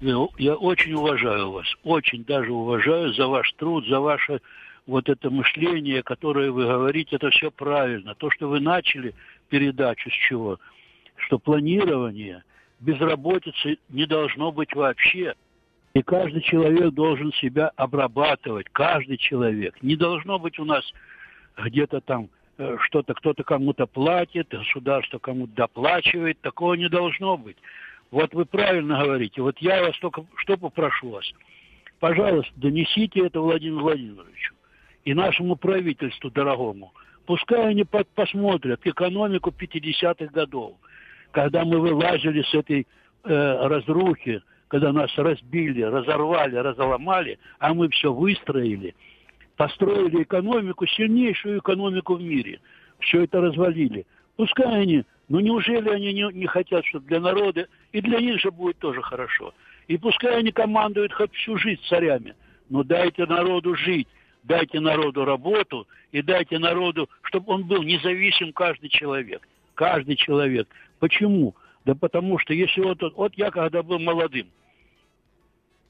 я 0.00 0.54
очень 0.54 0.92
уважаю 0.94 1.50
вас, 1.50 1.66
очень 1.82 2.24
даже 2.24 2.52
уважаю 2.52 3.12
за 3.14 3.26
ваш 3.26 3.52
труд, 3.54 3.84
за 3.88 3.98
ваше 3.98 4.40
вот 4.88 5.10
это 5.10 5.28
мышление, 5.28 6.02
которое 6.02 6.50
вы 6.50 6.64
говорите, 6.64 7.16
это 7.16 7.28
все 7.28 7.50
правильно. 7.50 8.14
То, 8.14 8.30
что 8.30 8.48
вы 8.48 8.58
начали 8.58 9.14
передачу 9.50 10.10
с 10.10 10.14
чего? 10.14 10.58
Что 11.16 11.38
планирование, 11.38 12.42
безработицы 12.80 13.76
не 13.90 14.06
должно 14.06 14.50
быть 14.50 14.74
вообще. 14.74 15.34
И 15.92 16.02
каждый 16.02 16.40
человек 16.40 16.94
должен 16.94 17.32
себя 17.34 17.70
обрабатывать, 17.76 18.68
каждый 18.72 19.18
человек. 19.18 19.76
Не 19.82 19.94
должно 19.94 20.38
быть 20.38 20.58
у 20.58 20.64
нас 20.64 20.90
где-то 21.58 22.00
там 22.00 22.30
э, 22.56 22.76
что-то 22.80 23.12
кто-то 23.12 23.44
кому-то 23.44 23.86
платит, 23.86 24.48
государство 24.48 25.18
кому-то 25.18 25.52
доплачивает. 25.54 26.40
Такого 26.40 26.74
не 26.74 26.88
должно 26.88 27.36
быть. 27.36 27.58
Вот 28.10 28.32
вы 28.32 28.46
правильно 28.46 29.04
говорите. 29.04 29.42
Вот 29.42 29.58
я 29.58 29.82
вас 29.82 29.98
только 29.98 30.24
что 30.36 30.56
попрошу 30.56 31.10
вас. 31.10 31.30
Пожалуйста, 32.00 32.52
донесите 32.56 33.26
это 33.26 33.40
Владимиру 33.40 33.80
Владимировичу 33.80 34.54
и 35.08 35.14
нашему 35.14 35.56
правительству 35.56 36.30
дорогому. 36.30 36.92
Пускай 37.24 37.70
они 37.70 37.84
посмотрят 38.14 38.80
экономику 38.84 39.54
50-х 39.58 40.26
годов, 40.26 40.74
когда 41.30 41.64
мы 41.64 41.80
вылазили 41.80 42.42
с 42.42 42.52
этой 42.52 42.86
э, 43.24 43.66
разрухи, 43.68 44.42
когда 44.68 44.92
нас 44.92 45.10
разбили, 45.16 45.80
разорвали, 45.80 46.56
разломали, 46.56 47.38
а 47.58 47.72
мы 47.72 47.88
все 47.88 48.12
выстроили, 48.12 48.94
построили 49.56 50.24
экономику, 50.24 50.86
сильнейшую 50.86 51.60
экономику 51.60 52.16
в 52.16 52.20
мире. 52.20 52.60
Все 52.98 53.24
это 53.24 53.40
развалили. 53.40 54.04
Пускай 54.36 54.82
они, 54.82 55.04
ну 55.30 55.40
неужели 55.40 55.88
они 55.88 56.12
не, 56.12 56.30
не 56.34 56.46
хотят, 56.46 56.84
чтобы 56.84 57.06
для 57.06 57.20
народа, 57.20 57.66
и 57.92 58.02
для 58.02 58.20
них 58.20 58.38
же 58.40 58.50
будет 58.50 58.76
тоже 58.76 59.00
хорошо. 59.00 59.54
И 59.86 59.96
пускай 59.96 60.38
они 60.38 60.52
командуют 60.52 61.14
хоть 61.14 61.32
всю 61.32 61.56
жизнь 61.56 61.80
царями, 61.88 62.34
но 62.68 62.82
дайте 62.82 63.24
народу 63.24 63.74
жить, 63.74 64.06
дайте 64.48 64.80
народу 64.80 65.24
работу 65.24 65.86
и 66.10 66.22
дайте 66.22 66.58
народу, 66.58 67.08
чтобы 67.22 67.52
он 67.52 67.64
был 67.64 67.82
независим 67.82 68.52
каждый 68.52 68.88
человек. 68.88 69.46
Каждый 69.74 70.16
человек. 70.16 70.66
Почему? 70.98 71.54
Да 71.84 71.94
потому 71.94 72.38
что 72.38 72.54
если 72.54 72.80
вот, 72.80 73.00
вот 73.14 73.34
я 73.36 73.50
когда 73.50 73.82
был 73.82 73.98
молодым, 74.00 74.48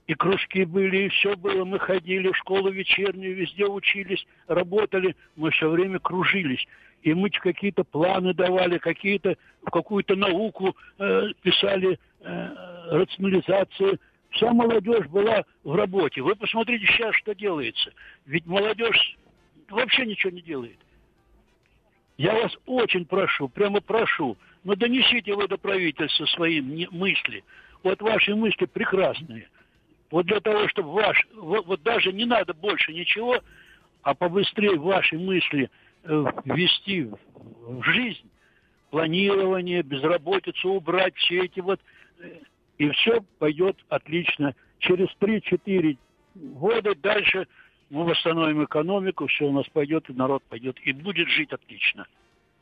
и 0.07 0.15
кружки 0.15 0.65
были, 0.65 1.05
и 1.05 1.09
все 1.09 1.37
было, 1.37 1.65
мы 1.65 1.79
ходили 1.79 2.31
в 2.31 2.37
школу 2.37 2.71
вечернюю, 2.71 3.37
везде 3.37 3.67
учились, 3.67 4.27
работали, 4.47 5.15
мы 5.37 5.51
все 5.51 5.69
время 5.69 5.99
кружились. 5.99 6.67
И 7.03 7.15
мы 7.15 7.31
какие-то 7.31 7.85
планы 7.85 8.33
давали, 8.35 8.79
какие-то, 8.79 9.37
какую-то 9.65 10.17
науку 10.17 10.75
э, 10.99 11.29
писали, 11.43 11.99
э, 12.21 12.49
рационализацию. 12.91 14.01
Вся 14.31 14.53
молодежь 14.53 15.07
была 15.07 15.45
в 15.65 15.75
работе. 15.75 16.21
Вы 16.23 16.37
посмотрите 16.37 16.87
сейчас, 16.87 17.15
что 17.17 17.35
делается. 17.35 17.93
Ведь 18.27 18.47
молодежь 18.47 19.17
вообще 19.71 20.07
ничего 20.07 20.31
не 20.31 20.43
делает. 20.43 20.79
Я 22.19 22.35
вас 22.35 22.53
очень 22.67 23.07
прошу, 23.07 23.49
прямо 23.49 23.81
прошу, 23.81 24.37
но 24.65 24.75
донесите 24.75 25.35
вы 25.35 25.47
до 25.47 25.57
правительства 25.57 26.27
свои 26.27 26.61
мысли. 26.61 27.45
Вот 27.85 28.03
ваши 28.03 28.35
мысли 28.35 28.67
прекрасные. 28.67 29.49
Вот 30.11 30.27
для 30.27 30.41
того, 30.41 30.69
чтобы 30.69 30.93
ваш, 30.93 31.27
вот, 31.35 31.67
вот 31.67 31.83
даже 31.83 32.13
не 32.13 32.25
надо 32.25 32.55
больше 32.55 32.93
ничего, 32.93 33.39
а 34.03 34.15
побыстрее 34.15 34.79
ваши 34.79 35.17
мысли 35.19 35.71
э, 36.05 36.25
ввести 36.45 37.09
в 37.35 37.83
жизнь, 37.85 38.29
планирование, 38.91 39.83
безработицу 39.83 40.71
убрать, 40.71 41.15
все 41.17 41.45
эти 41.45 41.61
вот, 41.61 41.81
э, 42.21 42.39
и 42.79 42.91
все 42.91 43.21
пойдет 43.39 43.77
отлично. 43.89 44.55
Через 44.79 45.09
3-4 45.21 45.97
года 46.35 46.95
дальше 46.95 47.47
мы 47.91 48.05
восстановим 48.05 48.65
экономику, 48.65 49.27
все 49.27 49.47
у 49.47 49.53
нас 49.53 49.67
пойдет, 49.73 50.09
и 50.09 50.13
народ 50.13 50.43
пойдет, 50.49 50.77
и 50.85 50.93
будет 50.93 51.29
жить 51.29 51.53
отлично. 51.53 52.07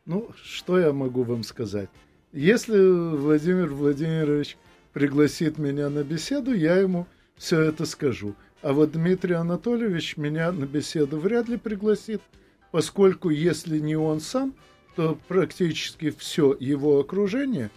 Ну, 0.07 0.31
что 0.45 0.79
я 0.79 0.93
могу 0.93 1.25
вам 1.25 1.43
сказать? 1.43 1.91
Если 2.33 2.79
Владимир 3.17 3.69
Владимирович 3.69 4.57
пригласит 4.93 5.59
меня 5.59 5.91
на 5.91 6.05
беседу, 6.05 6.55
я 6.55 6.77
ему 6.77 7.07
все 7.37 7.61
это 7.61 7.85
скажу. 7.85 8.35
А 8.63 8.73
вот 8.73 8.93
Дмитрий 8.93 9.35
Анатольевич 9.35 10.17
меня 10.17 10.53
на 10.53 10.65
беседу 10.65 11.19
вряд 11.19 11.49
ли 11.49 11.57
пригласит, 11.57 12.23
поскольку 12.71 13.31
если 13.31 13.79
не 13.79 13.97
он 13.97 14.21
сам, 14.21 14.55
то 14.95 15.19
практически 15.29 16.11
все 16.11 16.57
его 16.59 16.99
окружение, 17.01 17.71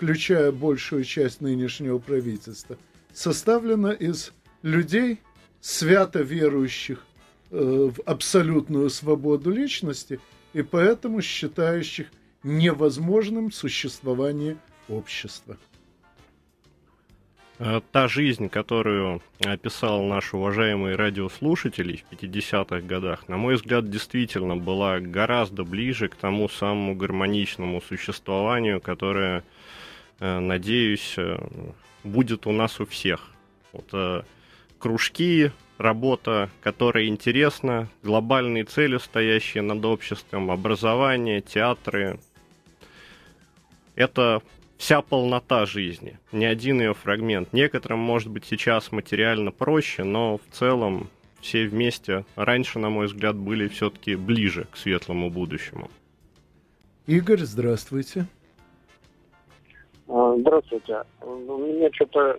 включая 0.00 0.50
большую 0.50 1.04
часть 1.04 1.42
нынешнего 1.42 1.98
правительства, 1.98 2.78
составлено 3.12 3.92
из 3.92 4.32
людей, 4.62 5.18
свято 5.60 6.22
верующих 6.22 7.04
э, 7.50 7.90
в 7.94 8.00
абсолютную 8.06 8.88
свободу 8.88 9.50
личности 9.50 10.18
и 10.54 10.62
поэтому 10.62 11.20
считающих 11.20 12.06
невозможным 12.42 13.52
существование 13.52 14.56
общества. 14.88 15.58
Э, 17.62 17.82
та 17.92 18.08
жизнь, 18.08 18.48
которую 18.48 19.20
описал 19.44 20.02
наш 20.04 20.32
уважаемый 20.32 20.96
радиослушатель 20.96 22.02
в 22.10 22.14
50-х 22.14 22.80
годах, 22.80 23.28
на 23.28 23.36
мой 23.36 23.56
взгляд, 23.56 23.90
действительно 23.90 24.56
была 24.56 24.98
гораздо 24.98 25.62
ближе 25.64 26.08
к 26.08 26.14
тому 26.14 26.48
самому 26.48 26.94
гармоничному 26.94 27.82
существованию, 27.82 28.80
которое, 28.80 29.44
надеюсь, 30.20 31.14
э, 31.16 31.38
будет 32.04 32.46
у 32.46 32.52
нас 32.52 32.80
у 32.80 32.86
всех. 32.86 33.30
Вот, 33.72 34.24
кружки, 34.78 35.52
работа, 35.78 36.50
которая 36.62 37.06
интересна, 37.06 37.88
глобальные 38.02 38.64
цели, 38.64 38.98
стоящие 38.98 39.62
над 39.62 39.84
обществом, 39.84 40.50
образование, 40.50 41.40
театры. 41.40 42.20
Это 43.94 44.42
вся 44.76 45.02
полнота 45.02 45.66
жизни, 45.66 46.18
ни 46.32 46.44
один 46.44 46.80
ее 46.80 46.94
фрагмент. 46.94 47.52
Некоторым, 47.52 47.98
может 47.98 48.28
быть, 48.28 48.44
сейчас 48.44 48.92
материально 48.92 49.52
проще, 49.52 50.04
но 50.04 50.38
в 50.38 50.54
целом 50.54 51.08
все 51.40 51.66
вместе 51.66 52.24
раньше, 52.36 52.78
на 52.78 52.90
мой 52.90 53.06
взгляд, 53.06 53.36
были 53.36 53.68
все-таки 53.68 54.16
ближе 54.16 54.66
к 54.70 54.76
светлому 54.76 55.30
будущему. 55.30 55.90
Игорь, 57.06 57.40
здравствуйте. 57.40 58.26
А, 60.12 60.36
здравствуйте. 60.38 61.02
У 61.22 61.56
меня 61.58 61.88
что-то 61.92 62.38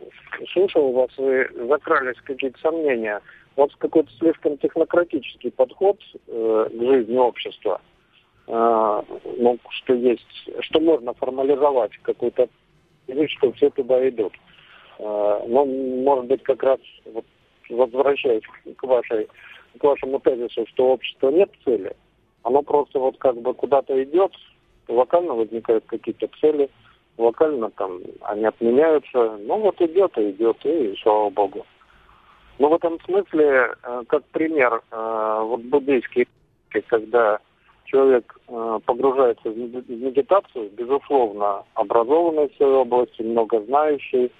слушал 0.54 0.88
у 0.88 0.94
вас, 0.94 1.10
вы 1.18 1.50
закрались 1.68 2.22
какие-то 2.24 2.60
сомнения. 2.60 3.22
Вот 3.56 3.74
какой-то 3.78 4.12
слишком 4.20 4.58
технократический 4.58 5.52
подход 5.52 5.98
э, 6.28 6.70
к 6.70 6.82
жизни 6.82 7.18
общества– 7.18 7.82
а, 8.48 9.04
ну, 9.38 9.58
что 9.70 9.94
есть, 9.94 10.50
что 10.60 10.82
можно 10.82 11.14
формализовать 11.14 11.92
какую-то 12.02 12.50
вещь, 13.08 13.38
что 13.38 13.54
все 13.54 13.70
туда 13.70 14.08
идут. 14.10 14.34
А, 15.00 15.46
но, 15.48 15.66
может 15.66 16.26
быть, 16.26 16.44
как 16.44 16.62
раз 16.64 16.80
вот, 17.06 17.26
возвращаясь 17.70 18.44
к 18.76 18.84
вашей 18.84 19.30
к 19.80 19.84
вашему 19.84 20.20
тезису, 20.20 20.66
что 20.68 20.88
у 20.88 20.90
общества 20.90 21.30
нет 21.30 21.50
цели, 21.64 21.96
оно 22.44 22.62
просто 22.62 23.00
вот 23.00 23.18
как 23.20 23.38
бы 23.38 23.54
куда-то 23.54 24.04
идет, 24.04 24.34
локально 24.90 25.34
возникают 25.34 25.86
какие-то 25.86 26.28
цели, 26.42 26.70
локально 27.18 27.70
там 27.72 28.00
они 28.22 28.46
отменяются, 28.46 29.38
ну 29.40 29.60
вот 29.60 29.82
идет 29.82 30.18
и 30.18 30.32
идет, 30.32 30.58
и 30.66 30.96
слава 31.02 31.30
богу. 31.30 31.66
Но 32.60 32.70
в 32.70 32.74
этом 32.76 33.00
смысле, 33.02 33.74
э, 33.84 34.04
как 34.08 34.24
пример, 34.26 34.82
э, 34.92 35.42
вот 35.44 35.62
буддийский, 35.62 36.28
когда 36.88 37.40
человек 37.86 38.38
э, 38.48 38.80
погружается 38.86 39.50
в 39.50 39.58
медитацию, 39.58 40.70
безусловно, 40.72 41.64
образованный 41.74 42.50
в 42.50 42.56
своей 42.56 42.74
области, 42.74 43.22
много 43.22 43.62
знающий. 43.62 44.32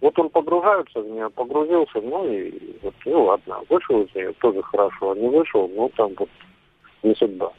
Вот 0.00 0.18
он 0.18 0.30
погружается 0.30 1.00
в 1.00 1.08
нее, 1.08 1.30
погрузился, 1.30 2.00
ну 2.00 2.26
и 2.26 2.78
вот, 2.82 2.94
ну 3.04 3.24
ладно, 3.24 3.60
вышел 3.68 4.02
из 4.02 4.14
нее, 4.14 4.32
тоже 4.40 4.62
хорошо, 4.62 5.12
а 5.12 5.14
не 5.14 5.28
вышел, 5.28 5.68
ну 5.68 5.90
там 5.96 6.12
вот 6.18 6.28
не 7.02 7.14
судьба. 7.14 7.52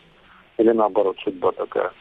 Или 0.57 0.71
наоборот, 0.71 1.17
судьба 1.23 1.51
такая. 1.53 1.91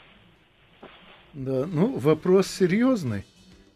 Да, 1.35 1.66
ну 1.66 1.99
вопрос 1.99 2.47
серьезный. 2.49 3.25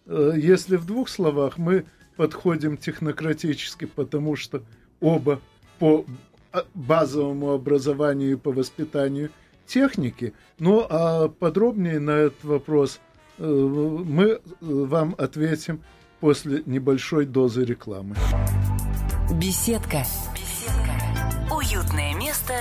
Э, 0.06 0.32
если 0.36 0.76
в 0.76 0.86
двух 0.86 1.08
словах 1.08 1.58
мы 1.58 1.84
подходим 2.16 2.76
технократически, 2.76 3.86
потому 3.86 4.36
что 4.36 4.62
оба 5.00 5.40
по 5.78 6.04
а, 6.52 6.64
базовому 6.74 7.52
образованию 7.52 8.32
и 8.32 8.36
по 8.36 8.52
воспитанию– 8.52 9.30
техники. 9.66 10.34
Ну, 10.58 10.86
а 10.88 11.28
подробнее 11.28 11.98
на 12.00 12.10
этот 12.10 12.44
вопрос 12.44 13.00
э, 13.38 13.44
мы 13.44 14.24
э, 14.24 14.38
вам 14.60 15.14
ответим 15.18 15.82
после 16.20 16.62
небольшой 16.66 17.26
дозы 17.26 17.64
рекламы. 17.64 18.16
Беседка. 19.32 20.04
Беседка. 20.34 21.54
Уютное 21.54 22.14
место 22.14 22.54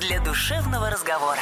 для 0.00 0.22
душевного 0.22 0.90
разговора. 0.90 1.40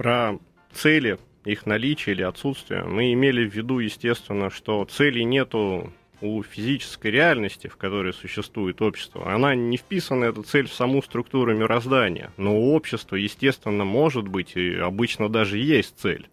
Про 0.00 0.38
цели, 0.72 1.18
их 1.44 1.66
наличие 1.66 2.14
или 2.14 2.22
отсутствие, 2.22 2.84
мы 2.84 3.12
имели 3.12 3.46
в 3.46 3.54
виду, 3.54 3.80
естественно, 3.80 4.48
что 4.48 4.82
целей 4.86 5.24
нету 5.24 5.92
у 6.22 6.42
физической 6.42 7.08
реальности, 7.08 7.66
в 7.66 7.76
которой 7.76 8.14
существует 8.14 8.80
общество, 8.80 9.30
она 9.30 9.54
не 9.54 9.76
вписана, 9.76 10.24
эта 10.24 10.42
цель, 10.42 10.68
в 10.68 10.72
саму 10.72 11.02
структуру 11.02 11.54
мироздания. 11.54 12.32
Но 12.38 12.56
у 12.56 12.74
общества, 12.74 13.16
естественно, 13.16 13.84
может 13.84 14.26
быть 14.26 14.56
и 14.56 14.74
обычно 14.74 15.28
даже 15.28 15.58
есть 15.58 15.98
цель. 15.98 16.30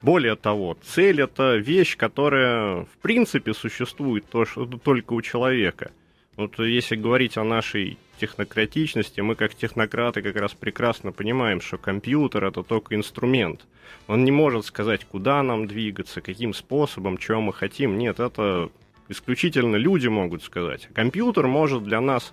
Более 0.00 0.34
того, 0.34 0.78
цель– 0.82 1.20
это 1.22 1.56
вещь, 1.56 1.98
которая 1.98 2.84
в 2.84 2.98
принципе 3.02 3.52
существует 3.52 4.24
только 4.30 5.12
у 5.12 5.20
человека. 5.20 5.92
Вот 6.36 6.58
если 6.58 6.96
говорить 6.96 7.36
о 7.36 7.44
нашей 7.44 7.96
технократичности, 8.18 9.20
мы 9.20 9.34
как 9.34 9.54
технократы 9.54 10.22
как 10.22 10.36
раз 10.36 10.52
прекрасно 10.52 11.12
понимаем, 11.12 11.60
что 11.60 11.78
компьютер 11.78 12.44
это 12.44 12.62
только 12.62 12.94
инструмент. 12.94 13.66
Он 14.08 14.24
не 14.24 14.30
может 14.30 14.66
сказать, 14.66 15.04
куда 15.04 15.42
нам 15.42 15.66
двигаться, 15.66 16.20
каким 16.20 16.54
способом, 16.54 17.18
чего 17.18 17.40
мы 17.40 17.52
хотим. 17.52 17.98
Нет, 17.98 18.20
это 18.20 18.70
исключительно 19.08 19.76
люди 19.76 20.08
могут 20.08 20.42
сказать. 20.42 20.88
Компьютер 20.94 21.46
может 21.46 21.84
для 21.84 22.00
нас 22.00 22.32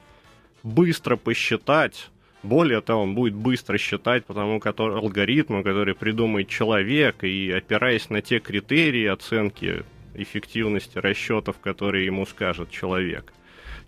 быстро 0.63 1.15
посчитать, 1.15 2.09
более 2.43 2.81
того, 2.81 3.03
он 3.03 3.13
будет 3.13 3.35
быстро 3.35 3.77
считать, 3.77 4.25
потому 4.25 4.59
что 4.59 4.97
алгоритмы, 4.97 5.63
которые 5.63 5.93
придумает 5.93 6.47
человек, 6.47 7.23
и 7.23 7.51
опираясь 7.51 8.09
на 8.09 8.21
те 8.21 8.39
критерии 8.39 9.05
оценки 9.05 9.83
эффективности 10.15 10.97
расчетов, 10.97 11.59
которые 11.59 12.05
ему 12.05 12.25
скажет 12.25 12.71
человек. 12.71 13.31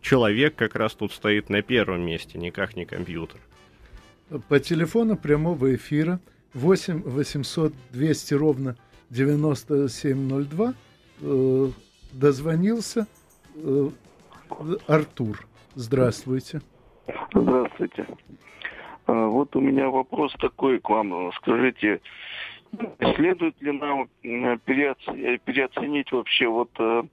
Человек 0.04 0.56
как 0.56 0.76
раз 0.76 0.94
тут 0.96 1.14
стоит 1.14 1.50
на 1.50 1.62
первом 1.62 2.02
месте, 2.06 2.38
никак 2.38 2.76
не 2.76 2.84
компьютер. 2.86 3.40
По 4.50 4.60
телефону 4.60 5.16
прямого 5.16 5.74
эфира 5.74 6.20
8 6.54 7.04
800 7.04 7.74
200 7.92 8.34
ровно 8.34 8.76
9702 9.12 10.74
э, 11.22 11.68
дозвонился 12.12 13.08
э, 13.56 13.90
Артур. 14.88 15.48
Здравствуйте. 15.76 16.62
Здравствуйте. 17.34 18.06
А, 19.06 19.28
вот 19.28 19.56
у 19.56 19.62
меня 19.62 19.90
вопрос 19.90 20.34
такой 20.34 20.80
к 20.80 20.90
вам. 20.90 21.32
Скажите, 21.38 22.02
следует 23.16 23.62
ли 23.62 23.72
нам 23.72 24.10
переоценить 24.22 26.12
вообще 26.12 26.48
вот 26.48 26.72
э, 26.78 27.04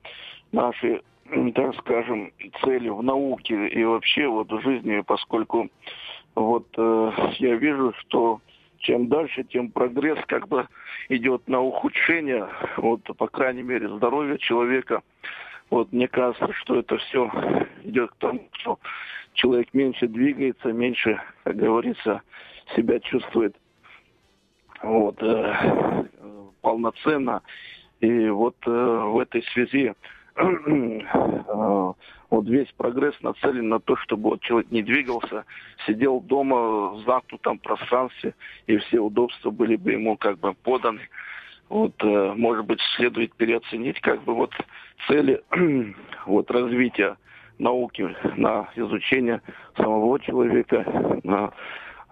наши, 0.51 1.03
так 1.55 1.75
скажем, 1.77 2.33
цели 2.63 2.89
в 2.89 3.03
науке 3.03 3.69
и 3.69 3.85
вообще 3.85 4.27
вот 4.27 4.51
в 4.51 4.61
жизни, 4.63 5.03
поскольку 5.07 5.71
вот 6.35 6.67
э, 6.77 7.13
я 7.39 7.57
вижу, 7.57 7.93
что 7.99 8.41
чем 8.79 9.09
дальше, 9.09 9.45
тем 9.45 9.71
прогресс 9.71 10.19
как 10.27 10.49
бы 10.49 10.67
идет 11.09 11.47
на 11.49 11.61
ухудшение, 11.61 12.49
вот, 12.79 13.03
по 13.17 13.29
крайней 13.29 13.63
мере, 13.63 13.89
здоровья 13.89 14.39
человека. 14.39 15.03
Вот 15.69 15.93
мне 15.93 16.09
кажется, 16.09 16.53
что 16.55 16.77
это 16.77 16.97
все 16.97 17.31
идет 17.85 18.11
к 18.13 18.17
тому, 18.17 18.49
что 18.53 18.79
человек 19.35 19.69
меньше 19.73 20.09
двигается, 20.09 20.73
меньше, 20.73 21.21
как 21.45 21.57
говорится, 21.57 22.23
себя 22.75 22.99
чувствует 23.01 23.55
вот, 24.83 25.23
э, 25.23 26.05
полноценно. 26.63 27.43
И 28.01 28.29
вот 28.29 28.57
э, 28.67 28.71
в 28.71 29.19
этой 29.19 29.43
связи 29.53 29.93
вот 32.31 32.49
весь 32.49 32.71
прогресс 32.77 33.21
нацелен 33.23 33.69
на 33.69 33.81
то, 33.81 33.97
чтобы 33.97 34.31
вот 34.31 34.41
человек 34.41 34.71
не 34.71 34.83
двигался, 34.83 35.45
сидел 35.87 36.21
дома 36.21 36.91
в 36.91 37.03
замкнутом 37.05 37.59
пространстве, 37.59 38.35
и 38.67 38.77
все 38.79 39.01
удобства 39.01 39.51
были 39.51 39.77
бы 39.77 39.93
ему 39.93 40.17
как 40.17 40.39
бы 40.39 40.55
поданы. 40.55 41.01
Вот, 41.69 41.95
э, 42.03 42.33
может 42.37 42.67
быть, 42.67 42.81
следует 42.97 43.35
переоценить 43.35 44.01
как 44.01 44.23
бы 44.23 44.35
вот 44.35 44.53
цели 45.07 45.43
вот 46.27 46.51
развития 46.51 47.17
науки 47.59 48.15
на 48.37 48.69
изучение 48.75 49.41
самого 49.77 50.19
человека, 50.21 50.85
на 51.23 51.53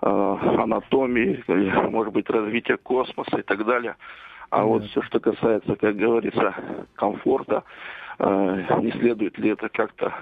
э, 0.02 0.07
анатомии, 0.07 1.42
может 1.90 2.12
быть, 2.12 2.31
развитие 2.31 2.76
космоса 2.76 3.38
и 3.38 3.42
так 3.42 3.64
далее. 3.64 3.96
А 4.50 4.64
вот 4.64 4.85
все, 4.85 5.02
что 5.02 5.20
касается, 5.20 5.76
как 5.76 5.96
говорится, 5.96 6.54
комфорта, 6.94 7.64
э, 7.64 8.08
не 8.18 8.92
следует 8.98 9.38
ли 9.38 9.50
это 9.50 9.68
как-то 9.68 10.14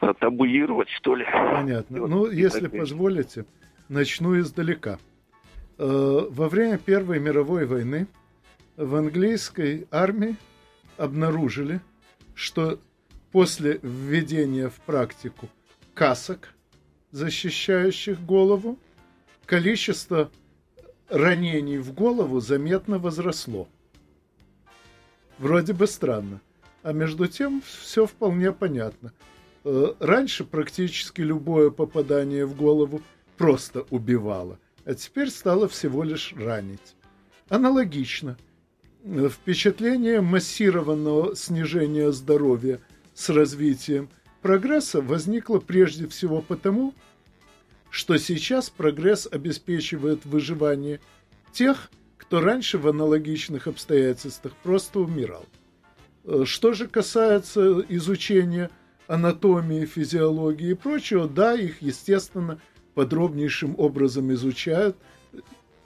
э, 0.00 0.14
табуировать, 0.18 0.88
что 0.90 1.14
ли? 1.14 1.24
Понятно. 1.30 2.06
Ну, 2.06 2.30
если 2.30 2.68
позволите, 2.68 3.44
начну 3.88 4.38
издалека. 4.38 4.98
Э, 5.78 6.26
во 6.30 6.48
время 6.48 6.78
Первой 6.78 7.20
мировой 7.20 7.66
войны 7.66 8.06
в 8.76 8.94
английской 8.94 9.86
армии 9.90 10.36
обнаружили, 10.96 11.80
что 12.34 12.78
после 13.32 13.78
введения 13.82 14.68
в 14.68 14.80
практику 14.80 15.48
касок, 15.94 16.54
защищающих 17.10 18.20
голову, 18.20 18.78
количество 19.46 20.30
ранений 21.08 21.78
в 21.78 21.92
голову 21.92 22.40
заметно 22.40 22.98
возросло. 22.98 23.68
Вроде 25.38 25.72
бы 25.72 25.86
странно. 25.86 26.40
А 26.82 26.92
между 26.92 27.26
тем 27.26 27.62
все 27.62 28.06
вполне 28.06 28.52
понятно. 28.52 29.12
Э, 29.64 29.94
раньше 29.98 30.44
практически 30.44 31.20
любое 31.20 31.70
попадание 31.70 32.46
в 32.46 32.56
голову 32.56 33.02
просто 33.36 33.86
убивало, 33.90 34.58
а 34.84 34.94
теперь 34.94 35.30
стало 35.30 35.68
всего 35.68 36.04
лишь 36.04 36.32
ранить. 36.36 36.96
Аналогично. 37.48 38.36
Э, 39.04 39.28
впечатление 39.28 40.20
массированного 40.20 41.34
снижения 41.36 42.12
здоровья 42.12 42.80
с 43.14 43.28
развитием 43.28 44.08
прогресса 44.42 45.00
возникло 45.00 45.58
прежде 45.58 46.06
всего 46.06 46.40
потому, 46.40 46.94
что 47.90 48.16
сейчас 48.16 48.70
прогресс 48.70 49.26
обеспечивает 49.30 50.24
выживание 50.24 51.00
тех, 51.52 51.90
кто 52.16 52.40
раньше 52.40 52.78
в 52.78 52.86
аналогичных 52.86 53.66
обстоятельствах 53.66 54.54
просто 54.62 55.00
умирал. 55.00 55.44
Э, 56.28 56.44
что 56.44 56.74
же 56.74 56.86
касается 56.86 57.80
изучения 57.88 58.70
анатомии, 59.06 59.86
физиологии 59.86 60.70
и 60.70 60.74
прочего, 60.74 61.26
да, 61.26 61.54
их, 61.54 61.80
естественно, 61.80 62.60
подробнейшим 62.94 63.74
образом 63.78 64.30
изучают, 64.34 64.96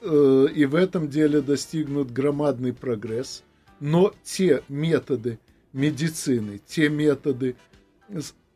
э, 0.00 0.46
и 0.52 0.64
в 0.64 0.74
этом 0.74 1.08
деле 1.08 1.40
достигнут 1.42 2.10
громадный 2.10 2.72
прогресс, 2.72 3.44
но 3.78 4.12
те 4.24 4.62
методы– 4.68 5.38
медицины, 5.72 6.60
те 6.66 6.88
методы 6.88 7.54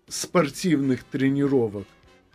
спортивных 0.09 1.05
тренировок, 1.05 1.87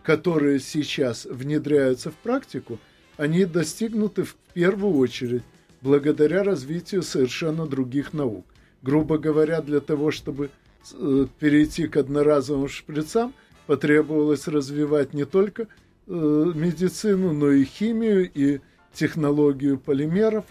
которые 0.01 0.59
сейчас 0.59 1.25
внедряются 1.25 2.09
в 2.09 2.15
практику, 2.15 2.79
они 3.17 3.43
достигнуты 3.45 4.23
в 4.23 4.35
первую 4.53 4.95
очередь 4.95 5.43
благодаря 5.81 6.43
развитию 6.43 7.03
совершенно 7.03 7.67
других 7.67 8.13
наук. 8.13 8.45
Грубо 8.81 9.17
говоря, 9.17 9.61
для 9.61 9.79
того, 9.79 10.11
чтобы 10.11 10.49
э, 10.93 11.27
перейти 11.39 11.87
к 11.87 11.97
одноразовым 11.97 12.67
шприцам, 12.67 13.33
потребовалось 13.67 14.47
развивать 14.47 15.13
не 15.13 15.25
только 15.25 15.63
э, 15.63 15.65
медицину, 16.07 17.31
но 17.33 17.51
и 17.51 17.63
химию, 17.63 18.29
и 18.33 18.59
технологию 18.93 19.77
полимеров. 19.77 20.45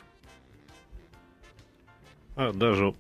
А, 2.37 2.53
даже 2.53 2.95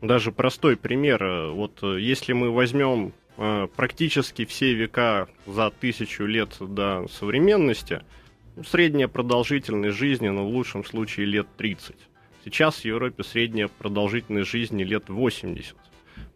даже 0.00 0.32
простой 0.32 0.76
пример. 0.76 1.22
Э, 1.22 1.50
вот 1.50 1.82
если 1.82 2.32
мы 2.32 2.50
возьмем 2.50 3.12
практически 3.74 4.44
все 4.44 4.74
века 4.74 5.26
за 5.44 5.72
тысячу 5.72 6.24
лет 6.24 6.50
до 6.60 7.08
современности, 7.10 8.04
средняя 8.64 9.08
продолжительность 9.08 9.98
жизни, 9.98 10.28
ну, 10.28 10.44
в 10.44 10.50
лучшем 10.50 10.84
случае, 10.84 11.26
лет 11.26 11.48
30. 11.56 11.96
Сейчас 12.44 12.80
в 12.80 12.84
Европе 12.84 13.22
средняя 13.22 13.68
продолжительность 13.68 14.50
жизни 14.50 14.84
лет 14.84 15.08
80. 15.08 15.74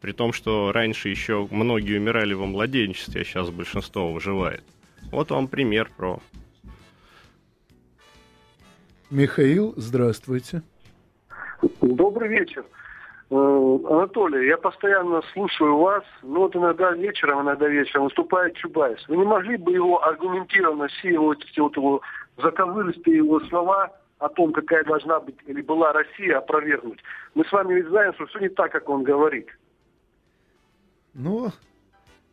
При 0.01 0.12
том, 0.12 0.33
что 0.33 0.73
раньше 0.73 1.11
еще 1.11 1.47
многие 1.51 1.99
умирали 1.99 2.33
во 2.33 2.47
младенчестве, 2.47 3.21
а 3.21 3.25
сейчас 3.25 3.51
большинство 3.51 4.11
выживает. 4.11 4.64
Вот 5.12 5.31
вам 5.31 5.49
пример 5.49 5.90
про... 5.94 6.21
Михаил, 9.11 9.75
здравствуйте. 9.77 10.62
Добрый 11.83 12.31
вечер. 12.31 12.64
Э, 13.31 13.79
Анатолий, 13.90 14.47
я 14.47 14.57
постоянно 14.57 15.21
слушаю 15.35 15.77
вас, 15.77 16.05
но 16.23 16.40
вот 16.40 16.57
иногда 16.57 16.92
вечером, 16.92 17.42
иногда 17.42 17.68
вечером 17.68 18.05
выступает 18.05 18.55
Чубайс. 18.57 18.99
Вы 19.09 19.18
не 19.18 19.25
могли 19.25 19.59
бы 19.59 19.73
его 19.73 20.03
аргументированно 20.03 20.88
все 20.88 21.19
вот, 21.19 21.42
все 21.44 21.65
вот 21.65 21.77
его 21.77 22.00
заковыристые 22.38 23.19
его 23.19 23.40
слова 23.40 23.92
о 24.19 24.29
том, 24.29 24.52
какая 24.52 24.85
должна 24.85 25.21
быть 25.21 25.37
или 25.46 25.62
была 25.62 25.92
Россия, 25.92 26.38
опровергнуть? 26.38 27.00
Мы 27.35 27.44
с 27.44 27.52
вами 27.52 27.75
ведь 27.75 27.88
знаем, 27.88 28.12
что 28.14 28.27
все 28.27 28.40
не 28.40 28.48
так, 28.48 28.73
как 28.73 28.88
он 28.88 29.04
говорит. 29.04 29.48
Ну, 31.14 31.50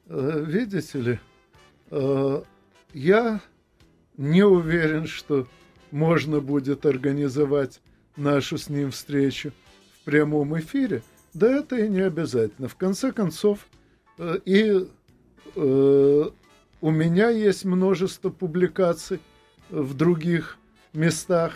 э, 0.08 0.44
видите 0.46 1.00
ли, 1.00 1.20
э, 1.92 2.42
я 2.94 3.40
не 4.18 4.44
уверен, 4.44 5.06
что 5.06 5.48
можно 5.92 6.40
будет 6.40 6.86
организовать 6.86 7.82
нашу 8.16 8.58
с 8.58 8.70
ним 8.70 8.92
встречу 8.92 9.52
прямом 10.06 10.58
эфире, 10.60 11.04
да 11.34 11.52
это 11.52 11.78
и 11.78 11.90
не 11.90 12.02
обязательно. 12.02 12.68
В 12.68 12.76
конце 12.76 13.12
концов, 13.12 13.68
э, 14.18 14.40
и 14.46 14.88
у 15.56 16.92
меня 16.92 17.30
есть 17.30 17.64
множество 17.64 18.30
публикаций 18.30 19.22
в 19.70 19.94
других 19.94 20.58
местах, 20.94 21.54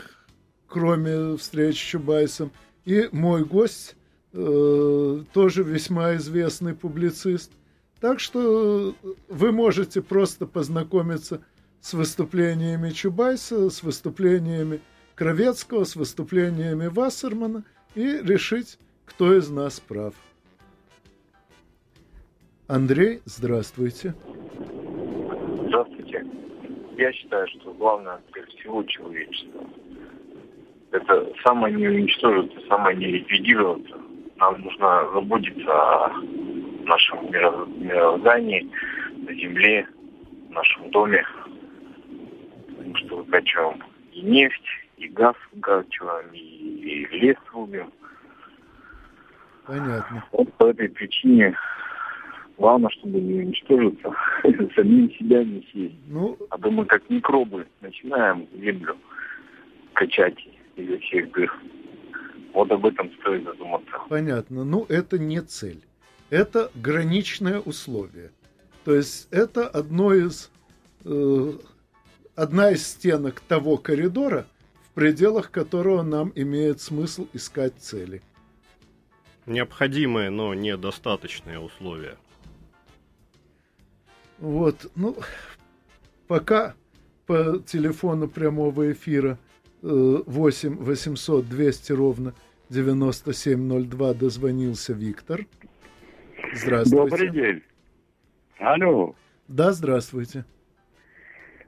кроме 0.70 1.36
встреч 1.38 1.76
с 1.76 1.86
Чубайсом. 1.86 2.52
И 2.86 3.10
мой 3.12 3.44
гость, 3.44 3.96
э, 4.34 5.24
тоже 5.34 5.64
весьма 5.64 6.16
известный 6.16 6.76
публицист, 6.76 7.52
Так 8.00 8.22
что 8.22 8.96
вы 9.28 9.52
можете 9.52 10.02
просто 10.02 10.48
познакомиться 10.48 11.42
с 11.82 11.94
выступлениями 11.94 12.92
Чубайса, 12.92 13.70
с 13.70 13.84
выступлениями 13.84 14.80
Кровецкого, 15.16 15.84
с 15.84 15.98
выступлениями 15.98 16.88
Вассермана 16.88 17.66
и 17.96 18.20
решить, 18.24 18.80
кто 19.04 19.36
из 19.36 19.50
нас 19.50 19.82
прав. 19.82 20.14
Андрей, 22.68 23.20
здравствуйте. 23.26 24.14
Здравствуйте. 25.68 26.26
Я 26.98 27.12
считаю, 27.12 27.48
что 27.48 27.74
главное 27.74 28.22
для 28.32 28.46
всего 28.46 28.84
человечества 28.84 29.62
это 30.92 31.32
самое 31.44 31.74
не 31.76 31.88
уничтожиться, 31.88 32.60
самое 32.68 32.98
не 32.98 33.06
ликвидироваться. 33.06 33.96
Нам 34.38 34.62
нужно 34.62 35.10
заботиться 35.14 35.72
о 35.72 36.10
нашем 36.86 37.32
мироздании, 37.32 38.70
на 39.18 39.34
земле, 39.34 39.88
в 40.48 40.52
нашем 40.52 40.90
доме. 40.92 41.26
Потому 42.68 42.96
что 42.96 43.18
выкачиваем 43.18 43.84
и 44.14 44.22
нефть, 44.22 44.66
и 44.98 45.08
газ 45.10 45.36
выкачиваем, 45.54 46.30
и 46.34 47.08
лес 47.12 47.38
рубим. 47.54 47.92
Понятно. 49.66 50.24
Вот 50.32 50.52
по 50.54 50.66
этой 50.66 50.90
причине 50.90 51.56
главное, 52.58 52.90
чтобы 52.90 53.20
не 53.20 53.42
уничтожиться, 53.42 54.12
самим 54.76 55.12
себя 55.12 55.44
не 55.44 55.62
съесть. 55.72 55.96
Ну... 56.08 56.38
А 56.50 56.58
то 56.58 56.72
мы 56.72 56.86
как 56.86 57.08
микробы 57.10 57.68
начинаем 57.82 58.48
землю 58.54 58.98
качать 59.94 60.38
всех 61.02 61.32
дыр. 61.32 61.52
Вот 62.54 62.72
об 62.72 62.86
этом 62.86 63.12
стоит 63.20 63.44
задуматься. 63.44 63.92
Понятно. 64.10 64.64
Ну, 64.64 64.86
это 64.90 65.18
не 65.18 65.42
цель. 65.42 65.84
Это 66.30 66.72
граничное 66.76 67.60
условие. 67.60 68.32
То 68.84 68.96
есть 68.96 69.28
это 69.32 69.68
одно 69.68 70.14
из, 70.14 70.52
э, 71.06 71.52
одна 72.36 72.72
из 72.72 72.88
стенок 72.88 73.40
того 73.42 73.78
коридора, 73.78 74.46
в 74.84 74.94
пределах 74.94 75.52
которого 75.52 76.02
нам 76.02 76.32
имеет 76.36 76.82
смысл 76.82 77.28
искать 77.34 77.76
цели. 77.78 78.22
Необходимые, 79.46 80.30
но 80.30 80.54
недостаточные 80.54 81.60
условия. 81.60 82.18
Вот, 84.38 84.90
ну, 84.96 85.18
пока 86.28 86.76
по 87.26 87.60
телефону 87.60 88.28
прямого 88.28 88.92
эфира 88.92 89.38
8 89.82 90.76
800 90.78 91.48
200 91.48 91.92
ровно 91.94 92.34
9702 92.70 94.14
дозвонился 94.14 94.94
Виктор. 94.94 95.42
Здравствуйте. 96.54 97.10
Добрый 97.10 97.30
день. 97.30 97.64
Алло. 98.60 99.16
Да, 99.48 99.72
здравствуйте. 99.72 100.46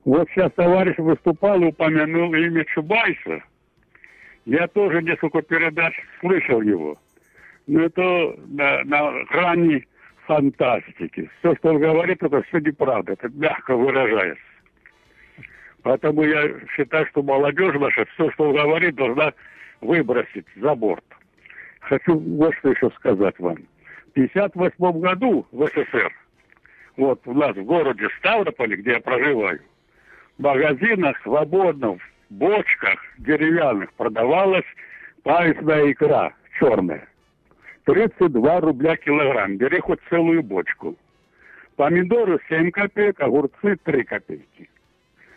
Вот 0.04 0.28
сейчас 0.30 0.52
товарищ 0.54 0.98
выступал, 0.98 1.64
упомянул 1.64 2.34
имя 2.34 2.66
Чубайса. 2.66 3.44
Я 4.46 4.68
тоже 4.68 5.02
несколько 5.04 5.42
передач 5.42 5.94
слышал 6.20 6.62
его. 6.62 6.98
Но 7.68 7.82
это 7.82 8.36
на, 8.48 8.84
на 8.84 9.24
грани 9.26 9.86
фантастики. 10.26 11.30
Все, 11.40 11.56
что 11.56 11.70
он 11.70 11.80
говорит, 11.80 12.22
это 12.24 12.42
все 12.44 12.60
неправда. 12.60 13.14
Это 13.14 13.30
мягко 13.30 13.76
выражаясь. 13.76 14.38
Поэтому 15.84 16.24
я 16.24 16.50
считаю, 16.76 17.06
что 17.08 17.24
молодежь 17.24 17.76
наша 17.80 18.06
все, 18.14 18.30
что 18.32 18.50
он 18.50 18.56
говорит, 18.56 18.96
должна 18.96 19.34
выбросить 19.82 20.46
за 20.56 20.76
борт. 20.76 21.04
Хочу 21.80 22.18
вот 22.18 22.54
что 22.56 22.70
еще 22.70 22.92
сказать 22.92 23.38
вам. 23.40 23.58
В 24.08 24.12
1958 24.12 25.00
году 25.00 25.48
в 25.52 25.68
СССР, 25.68 26.14
вот 26.98 27.22
у 27.26 27.34
нас 27.34 27.56
в 27.56 27.64
городе 27.64 28.08
Ставрополе, 28.20 28.78
где 28.78 28.92
я 28.92 29.00
проживаю, 29.00 29.60
в 30.38 30.44
магазинах 30.44 31.20
свободно 31.24 31.94
в 31.94 32.02
бочках 32.30 33.00
деревянных 33.18 33.92
продавалась 33.94 34.66
паечная 35.24 35.92
икра 35.92 36.34
черная. 36.60 37.08
32 37.86 38.60
рубля 38.60 38.96
килограмм. 38.98 39.58
Бери 39.58 39.80
хоть 39.80 40.00
целую 40.10 40.44
бочку. 40.44 40.96
Помидоры 41.76 42.40
7 42.48 42.70
копеек, 42.70 43.20
огурцы 43.20 43.76
3 43.84 44.04
копейки. 44.04 44.70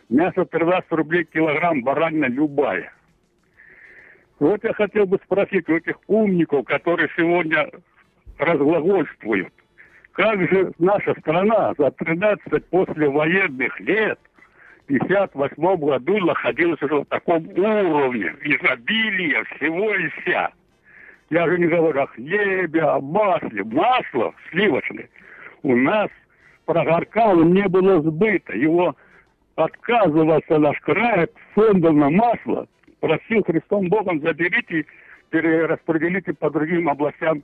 Мясо 0.08 0.44
13 0.44 0.90
рублей 0.92 1.24
килограмм, 1.24 1.82
баранина 1.82 2.26
любая. 2.26 2.92
Вот 4.38 4.62
я 4.64 4.72
хотел 4.74 5.06
бы 5.06 5.18
спросить 5.24 5.68
у 5.68 5.76
этих 5.76 5.96
умников, 6.06 6.66
которые 6.66 7.08
сегодня 7.16 7.70
разглагольствуют, 8.38 9.52
как 10.12 10.40
же 10.48 10.72
наша 10.78 11.14
страна 11.20 11.72
за 11.78 11.90
13 11.92 12.66
послевоенных 12.66 13.80
лет 13.80 14.18
в 14.82 14.86
58 14.86 15.76
году 15.76 16.18
находилась 16.18 16.82
уже 16.82 17.00
в 17.00 17.04
таком 17.06 17.48
уровне 17.48 18.34
изобилия 18.42 19.44
всего 19.44 19.94
и 19.94 20.08
вся. 20.08 20.50
Я 21.30 21.46
же 21.48 21.58
не 21.58 21.66
говорю 21.66 22.02
о 22.02 22.06
хлебе, 22.08 22.82
о 22.82 23.00
масле. 23.00 23.64
Масло 23.64 24.34
сливочное 24.50 25.08
у 25.62 25.74
нас 25.74 26.10
прогоркало, 26.66 27.42
не 27.44 27.66
было 27.66 28.02
сбыта. 28.02 28.52
Его 28.54 28.94
отказывался 29.56 30.58
наш 30.58 30.78
край 30.80 31.24
от 31.24 31.32
фондов 31.54 31.94
на 31.94 32.10
масло. 32.10 32.66
Просил 33.00 33.42
Христом 33.44 33.88
Богом, 33.88 34.20
заберите, 34.20 34.86
перераспределите 35.30 36.32
по 36.32 36.50
другим 36.50 36.88
областям 36.88 37.42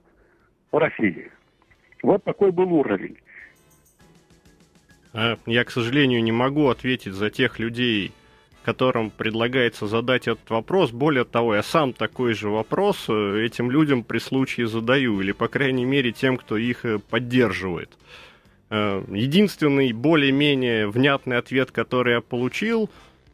России. 0.73 1.31
Вот 2.03 2.25
такой 2.25 2.51
был 2.51 2.73
уровень. 2.73 3.17
А 5.13 5.37
я, 5.47 5.65
к 5.65 5.71
сожалению, 5.71 6.23
не 6.23 6.33
могу 6.33 6.69
ответить 6.69 7.13
за 7.13 7.31
тех 7.31 7.59
людей, 7.59 8.13
которым 8.65 9.11
предлагается 9.11 9.87
задать 9.87 10.29
этот 10.29 10.49
вопрос. 10.51 10.93
Более 10.93 11.25
того, 11.25 11.57
я 11.57 11.63
сам 11.63 11.93
такой 11.93 12.35
же 12.35 12.49
вопрос 12.49 13.07
э, 13.09 13.45
этим 13.45 13.71
людям 13.71 14.05
при 14.05 14.19
случае 14.19 14.69
задаю, 14.69 15.21
или, 15.21 15.33
по 15.33 15.49
крайней 15.49 15.85
мере, 15.85 16.13
тем, 16.13 16.37
кто 16.37 16.57
их 16.57 16.85
э, 16.85 16.99
поддерживает. 16.99 17.91
Э, 18.71 19.03
единственный 19.09 19.93
более-менее 19.93 20.89
внятный 20.89 21.39
ответ, 21.39 21.73
который 21.73 22.15
я 22.15 22.21
получил, 22.21 22.89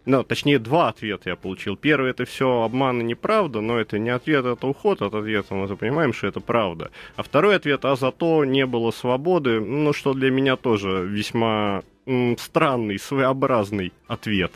ну, 0.06 0.22
точнее, 0.22 0.58
два 0.58 0.88
ответа 0.88 1.30
я 1.30 1.36
получил. 1.36 1.76
Первый 1.76 2.10
это 2.10 2.24
все 2.24 2.62
обман 2.62 3.00
и 3.00 3.04
неправда, 3.04 3.60
но 3.60 3.78
это 3.78 3.98
не 3.98 4.10
ответ, 4.10 4.46
это 4.46 4.66
уход 4.66 5.02
от 5.02 5.14
ответа, 5.14 5.54
мы 5.54 5.76
понимаем, 5.76 6.14
что 6.14 6.28
это 6.28 6.40
правда. 6.40 6.90
А 7.16 7.22
второй 7.22 7.56
ответ, 7.56 7.84
а 7.84 7.96
зато 7.96 8.44
не 8.44 8.64
было 8.66 8.92
свободы, 8.92 9.60
ну, 9.60 9.92
что 9.92 10.14
для 10.14 10.30
меня 10.30 10.56
тоже 10.56 11.04
весьма 11.06 11.82
м, 12.06 12.38
странный, 12.38 12.98
своеобразный 12.98 13.92
ответ. 14.06 14.52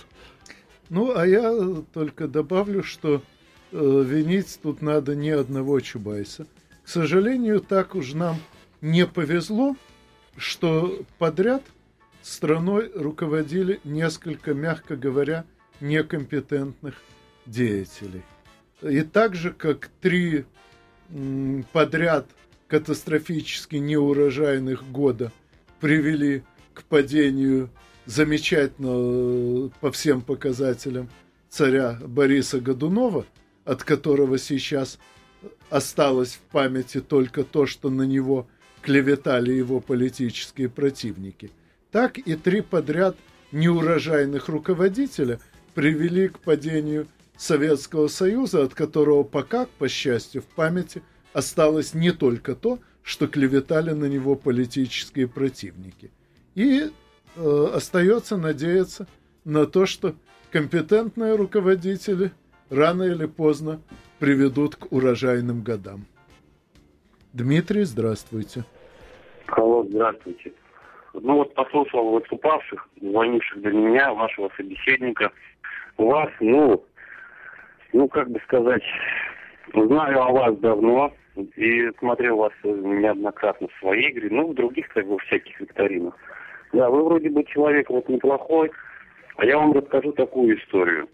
Ну, 0.88 1.14
а 1.14 1.26
я 1.26 1.52
только 1.92 2.26
добавлю, 2.26 2.82
что 2.82 3.20
э, 3.72 4.04
винить 4.06 4.58
тут 4.62 4.80
надо 4.80 5.14
не 5.14 5.30
одного 5.30 5.80
Чубайса. 5.80 6.46
К 6.84 6.88
сожалению, 6.88 7.60
так 7.60 7.94
уж 7.94 8.14
нам 8.14 8.36
не 8.80 9.06
повезло, 9.06 9.76
что 10.40 11.02
подряд 11.18 11.62
страной 12.22 12.90
руководили 12.94 13.78
несколько, 13.84 14.54
мягко 14.54 14.96
говоря, 14.96 15.44
некомпетентных 15.80 16.94
деятелей. 17.44 18.22
И 18.82 19.02
так 19.02 19.34
же, 19.34 19.52
как 19.52 19.90
три 20.00 20.46
подряд 21.72 22.26
катастрофически 22.68 23.76
неурожайных 23.76 24.90
года 24.90 25.30
привели 25.78 26.42
к 26.72 26.84
падению 26.84 27.68
замечательно 28.06 29.66
э, 29.66 29.68
по 29.80 29.92
всем 29.92 30.22
показателям 30.22 31.10
царя 31.50 31.98
Бориса 32.00 32.60
Годунова, 32.60 33.26
от 33.64 33.84
которого 33.84 34.38
сейчас 34.38 34.98
осталось 35.68 36.34
в 36.34 36.40
памяти 36.52 37.00
только 37.00 37.44
то, 37.44 37.66
что 37.66 37.90
на 37.90 38.02
него 38.02 38.48
клеветали 38.82 39.52
его 39.52 39.80
политические 39.80 40.68
противники, 40.68 41.50
так 41.90 42.18
и 42.18 42.34
три 42.34 42.60
подряд 42.60 43.16
неурожайных 43.52 44.48
руководителя 44.48 45.40
привели 45.74 46.28
к 46.28 46.38
падению 46.38 47.06
Советского 47.36 48.08
Союза, 48.08 48.62
от 48.62 48.74
которого 48.74 49.22
пока, 49.22 49.66
по 49.78 49.88
счастью, 49.88 50.42
в 50.42 50.46
памяти 50.46 51.02
осталось 51.32 51.94
не 51.94 52.12
только 52.12 52.54
то, 52.54 52.78
что 53.02 53.26
клеветали 53.26 53.92
на 53.92 54.04
него 54.04 54.34
политические 54.36 55.26
противники. 55.26 56.10
И 56.54 56.90
э, 57.36 57.70
остается 57.74 58.36
надеяться 58.36 59.06
на 59.44 59.66
то, 59.66 59.86
что 59.86 60.14
компетентные 60.50 61.34
руководители 61.34 62.32
рано 62.68 63.04
или 63.04 63.26
поздно 63.26 63.80
приведут 64.18 64.76
к 64.76 64.92
урожайным 64.92 65.62
годам. 65.62 66.06
Дмитрий, 67.32 67.84
здравствуйте. 67.84 68.64
Алло, 69.46 69.84
здравствуйте. 69.84 70.52
Ну 71.14 71.36
вот 71.36 71.54
послушал 71.54 72.10
выступавших, 72.10 72.88
звонивших 73.00 73.62
для 73.62 73.72
меня, 73.72 74.12
вашего 74.12 74.50
собеседника. 74.56 75.30
У 75.96 76.06
вас, 76.06 76.28
ну, 76.40 76.84
ну 77.92 78.08
как 78.08 78.30
бы 78.30 78.40
сказать, 78.40 78.82
знаю 79.72 80.22
о 80.22 80.32
вас 80.32 80.56
давно, 80.58 81.12
И 81.56 81.90
смотрел 81.98 82.38
вас 82.38 82.52
неоднократно 82.64 83.68
в 83.68 83.78
своей 83.78 84.10
игре, 84.10 84.28
ну, 84.30 84.48
в 84.48 84.54
других, 84.54 84.88
как 84.88 85.06
бы, 85.06 85.18
всяких 85.18 85.60
викторинах. 85.60 86.14
Да, 86.72 86.90
вы 86.90 87.04
вроде 87.04 87.30
бы 87.30 87.44
человек 87.44 87.90
вот 87.90 88.08
неплохой, 88.08 88.70
а 89.36 89.44
я 89.44 89.56
вам 89.58 89.72
расскажу 89.72 90.12
такую 90.12 90.58
историю. 90.58 91.08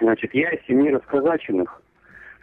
Значит, 0.00 0.34
я 0.34 0.50
из 0.50 0.64
семьи 0.66 0.90
расказаченных 0.90 1.82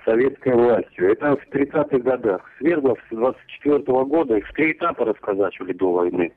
советской 0.05 0.53
властью. 0.53 1.11
Это 1.11 1.35
в 1.35 1.47
30-х 1.53 1.97
годах. 1.99 2.41
Свердлов 2.59 2.99
с 3.09 3.15
24 3.15 3.77
-го 3.77 4.05
года 4.05 4.37
их 4.37 4.47
в 4.47 4.53
три 4.53 4.71
этапа 4.71 5.05
расказачивали 5.05 5.73
до 5.73 5.91
войны. 5.91 6.31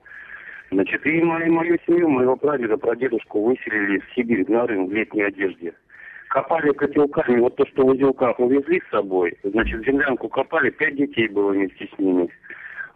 Значит, 0.70 1.06
и 1.06 1.22
мою, 1.22 1.52
мою 1.52 1.78
семью, 1.86 2.08
моего 2.08 2.36
прадеда, 2.36 2.76
прадедушку 2.76 3.42
выселили 3.42 4.00
в 4.00 4.14
Сибирь, 4.14 4.44
на 4.48 4.66
рынок 4.66 4.90
в 4.90 4.92
летней 4.92 5.22
одежде. 5.22 5.72
Копали 6.28 6.72
котелками, 6.72 7.40
вот 7.40 7.56
то, 7.56 7.66
что 7.66 7.84
в 7.84 7.90
узелках 7.90 8.38
увезли 8.38 8.82
с 8.86 8.90
собой, 8.90 9.34
значит, 9.42 9.86
землянку 9.86 10.28
копали, 10.28 10.68
пять 10.68 10.96
детей 10.96 11.26
было 11.28 11.52
вместе 11.52 11.88
с 11.94 11.98
ними. 11.98 12.28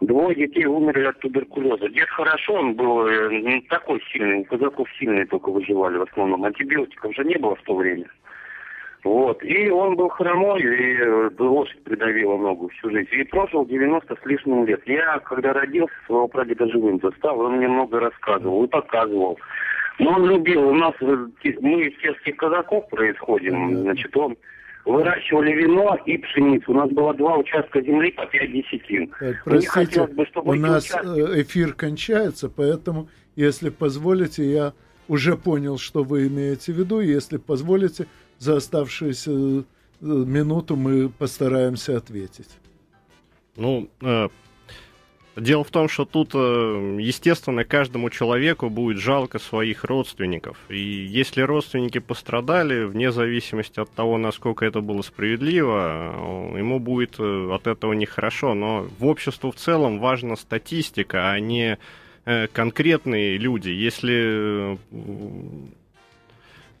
Двое 0.01 0.35
детей 0.35 0.65
умерли 0.65 1.05
от 1.05 1.19
туберкулеза. 1.19 1.89
Дед 1.89 2.09
хорошо, 2.09 2.55
он 2.55 2.75
был 2.75 3.07
э, 3.07 3.29
не 3.31 3.61
такой 3.69 4.01
сильный, 4.11 4.41
у 4.41 4.43
казаков 4.43 4.87
сильные 4.99 5.25
только 5.25 5.49
выживали 5.49 5.97
в 5.97 6.03
основном. 6.03 6.43
Антибиотиков 6.43 7.15
же 7.15 7.23
не 7.23 7.37
было 7.37 7.55
в 7.55 7.61
то 7.63 7.75
время. 7.75 8.05
Вот. 9.03 9.43
И 9.43 9.69
он 9.69 9.95
был 9.95 10.09
хромой, 10.09 10.61
и 10.61 10.97
э, 10.97 11.29
лошадь 11.37 11.83
придавила 11.83 12.37
ногу 12.37 12.69
всю 12.69 12.89
жизнь. 12.89 13.09
И 13.11 13.23
прожил 13.23 13.65
90 13.65 14.15
с 14.15 14.25
лишним 14.25 14.65
лет. 14.65 14.81
Я, 14.85 15.19
когда 15.19 15.51
родился, 15.51 15.93
своего 16.05 16.27
прадеда 16.27 16.69
живым 16.69 16.99
застал, 17.01 17.39
он 17.39 17.57
мне 17.57 17.67
много 17.67 17.99
рассказывал 17.99 18.63
и 18.63 18.67
показывал. 18.67 19.37
Но 19.99 20.11
он 20.11 20.29
любил, 20.29 20.69
у 20.69 20.73
нас, 20.73 20.93
э, 21.01 21.27
мы 21.59 21.83
из 21.83 22.01
сельских 22.01 22.37
казаков 22.37 22.87
происходим, 22.89 23.81
значит, 23.81 24.15
он 24.15 24.37
выращивали 24.85 25.51
вино 25.53 25.97
и 26.05 26.17
пшеницу. 26.17 26.71
У 26.71 26.75
нас 26.75 26.89
было 26.89 27.13
два 27.13 27.37
участка 27.37 27.81
земли 27.81 28.11
по 28.11 28.25
5 28.25 28.51
десятин. 28.51 29.11
Э, 29.19 29.33
простите, 29.43 30.07
бы, 30.07 30.25
у 30.43 30.53
нас 30.53 30.85
участки... 30.85 31.41
эфир 31.41 31.73
кончается, 31.73 32.49
поэтому, 32.49 33.09
если 33.35 33.69
позволите, 33.69 34.43
я 34.43 34.73
уже 35.07 35.35
понял, 35.35 35.77
что 35.77 36.03
вы 36.03 36.27
имеете 36.27 36.71
в 36.71 36.77
виду. 36.77 37.01
Если 37.01 37.37
позволите, 37.37 38.07
за 38.43 38.57
оставшуюся 38.57 39.31
э, 39.31 39.63
минуту 40.01 40.75
мы 40.75 41.09
постараемся 41.09 41.97
ответить. 41.97 42.49
Ну, 43.55 43.89
э, 44.01 44.27
дело 45.37 45.63
в 45.63 45.69
том, 45.69 45.87
что 45.87 46.03
тут, 46.03 46.31
э, 46.35 46.97
естественно, 46.99 47.63
каждому 47.63 48.09
человеку 48.09 48.69
будет 48.69 48.97
жалко 48.97 49.39
своих 49.39 49.85
родственников. 49.85 50.57
И 50.69 50.77
если 50.77 51.41
родственники 51.41 51.99
пострадали, 51.99 52.83
вне 52.83 53.11
зависимости 53.11 53.79
от 53.79 53.89
того, 53.91 54.17
насколько 54.17 54.65
это 54.65 54.81
было 54.81 55.01
справедливо, 55.03 56.53
ему 56.57 56.79
будет 56.79 57.19
от 57.19 57.67
этого 57.67 57.93
нехорошо. 57.93 58.53
Но 58.55 58.87
в 58.99 59.05
обществу 59.05 59.51
в 59.51 59.55
целом 59.55 59.99
важна 59.99 60.35
статистика, 60.35 61.31
а 61.31 61.39
не 61.39 61.77
конкретные 62.53 63.37
люди. 63.37 63.69
Если 63.69 64.77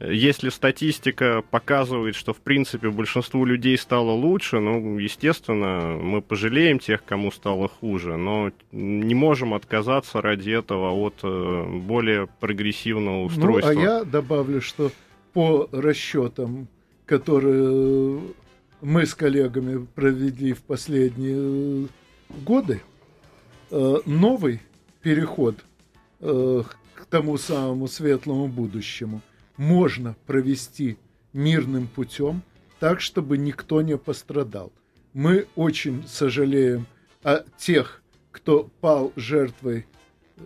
если 0.05 0.49
статистика 0.49 1.43
показывает, 1.49 2.15
что 2.15 2.33
в 2.33 2.41
принципе 2.41 2.89
большинству 2.89 3.45
людей 3.45 3.77
стало 3.77 4.11
лучше, 4.11 4.59
ну, 4.59 4.97
естественно, 4.97 5.97
мы 6.01 6.21
пожалеем 6.21 6.79
тех, 6.79 7.03
кому 7.05 7.31
стало 7.31 7.69
хуже, 7.69 8.17
но 8.17 8.51
не 8.71 9.15
можем 9.15 9.53
отказаться 9.53 10.21
ради 10.21 10.51
этого 10.51 10.91
от 10.91 11.19
э, 11.23 11.79
более 11.79 12.27
прогрессивного 12.39 13.23
устройства. 13.23 13.71
Ну, 13.71 13.79
а 13.79 13.83
я 13.83 14.03
добавлю, 14.03 14.61
что 14.61 14.91
по 15.31 15.69
расчетам, 15.71 16.67
которые 17.05 18.21
мы 18.81 19.05
с 19.05 19.15
коллегами 19.15 19.85
провели 19.95 20.53
в 20.53 20.63
последние 20.63 21.87
годы, 22.45 22.81
э, 23.71 23.97
новый 24.05 24.59
переход 25.01 25.55
э, 26.19 26.63
к 26.93 27.05
тому 27.05 27.37
самому 27.37 27.87
светлому 27.87 28.47
будущему– 28.47 29.21
можно 29.57 30.15
провести 30.25 30.97
мирным 31.31 31.87
путем, 31.87 32.41
так, 32.79 33.01
чтобы 33.01 33.37
никто 33.37 33.81
не 33.81 33.97
пострадал. 33.97 34.71
Мы 35.13 35.47
очень 35.55 36.03
сожалеем 36.07 36.85
о 37.23 37.43
тех, 37.57 38.01
кто 38.31 38.69
пал 38.81 39.13
жертвой 39.15 39.85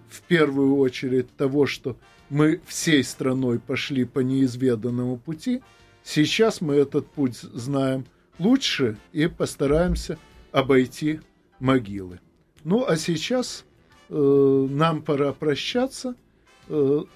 в 0.10 0.22
первую 0.22 0.78
очередь 0.78 1.36
того, 1.36 1.66
что 1.66 1.98
мы 2.30 2.62
всей 2.66 3.04
страной 3.04 3.60
пошли 3.60 4.04
по 4.04 4.20
неизведанному 4.20 5.18
пути. 5.18 5.62
Сейчас 6.04 6.62
мы 6.62 6.76
этот 6.76 7.08
путь 7.08 7.38
знаем 7.38 8.06
лучше 8.38 8.98
и 9.14 9.28
постараемся 9.28 10.18
обойти 10.52 11.22
могилы. 11.60 12.20
Ну 12.64 12.86
а 12.86 12.98
сейчас 12.98 13.64
э, 14.10 14.68
нам 14.70 15.02
пора 15.02 15.32
прощаться– 15.32 16.16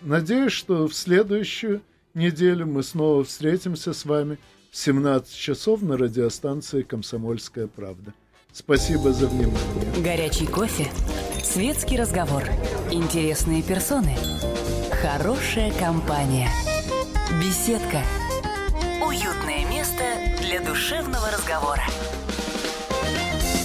надеюсь, 0.02 0.54
что 0.54 0.88
в 0.88 0.94
следующую 0.94 1.82
неделю 2.14 2.66
мы 2.66 2.84
снова 2.84 3.24
встретимся 3.24 3.94
с 3.94 4.06
вами 4.06 4.38
в 4.72 4.78
17 4.78 5.34
часов 5.34 5.82
на 5.82 5.98
радиостанции 5.98 6.82
«Комсомольская 6.82 7.68
правда». 7.68 8.14
Спасибо 8.54 9.14
за 9.14 9.28
внимание. 9.28 10.04
Горячий 10.04 10.46
кофе, 10.46 10.88
светский 11.42 11.98
разговор, 11.98 12.44
интересные 12.92 13.64
персоны, 13.64 14.16
хорошая 15.02 15.72
компания, 15.80 16.50
беседка, 17.42 18.02
уютное 19.06 19.66
место 19.70 20.04
для 20.42 20.62
душевного 20.62 21.32
разговора. 21.32 21.84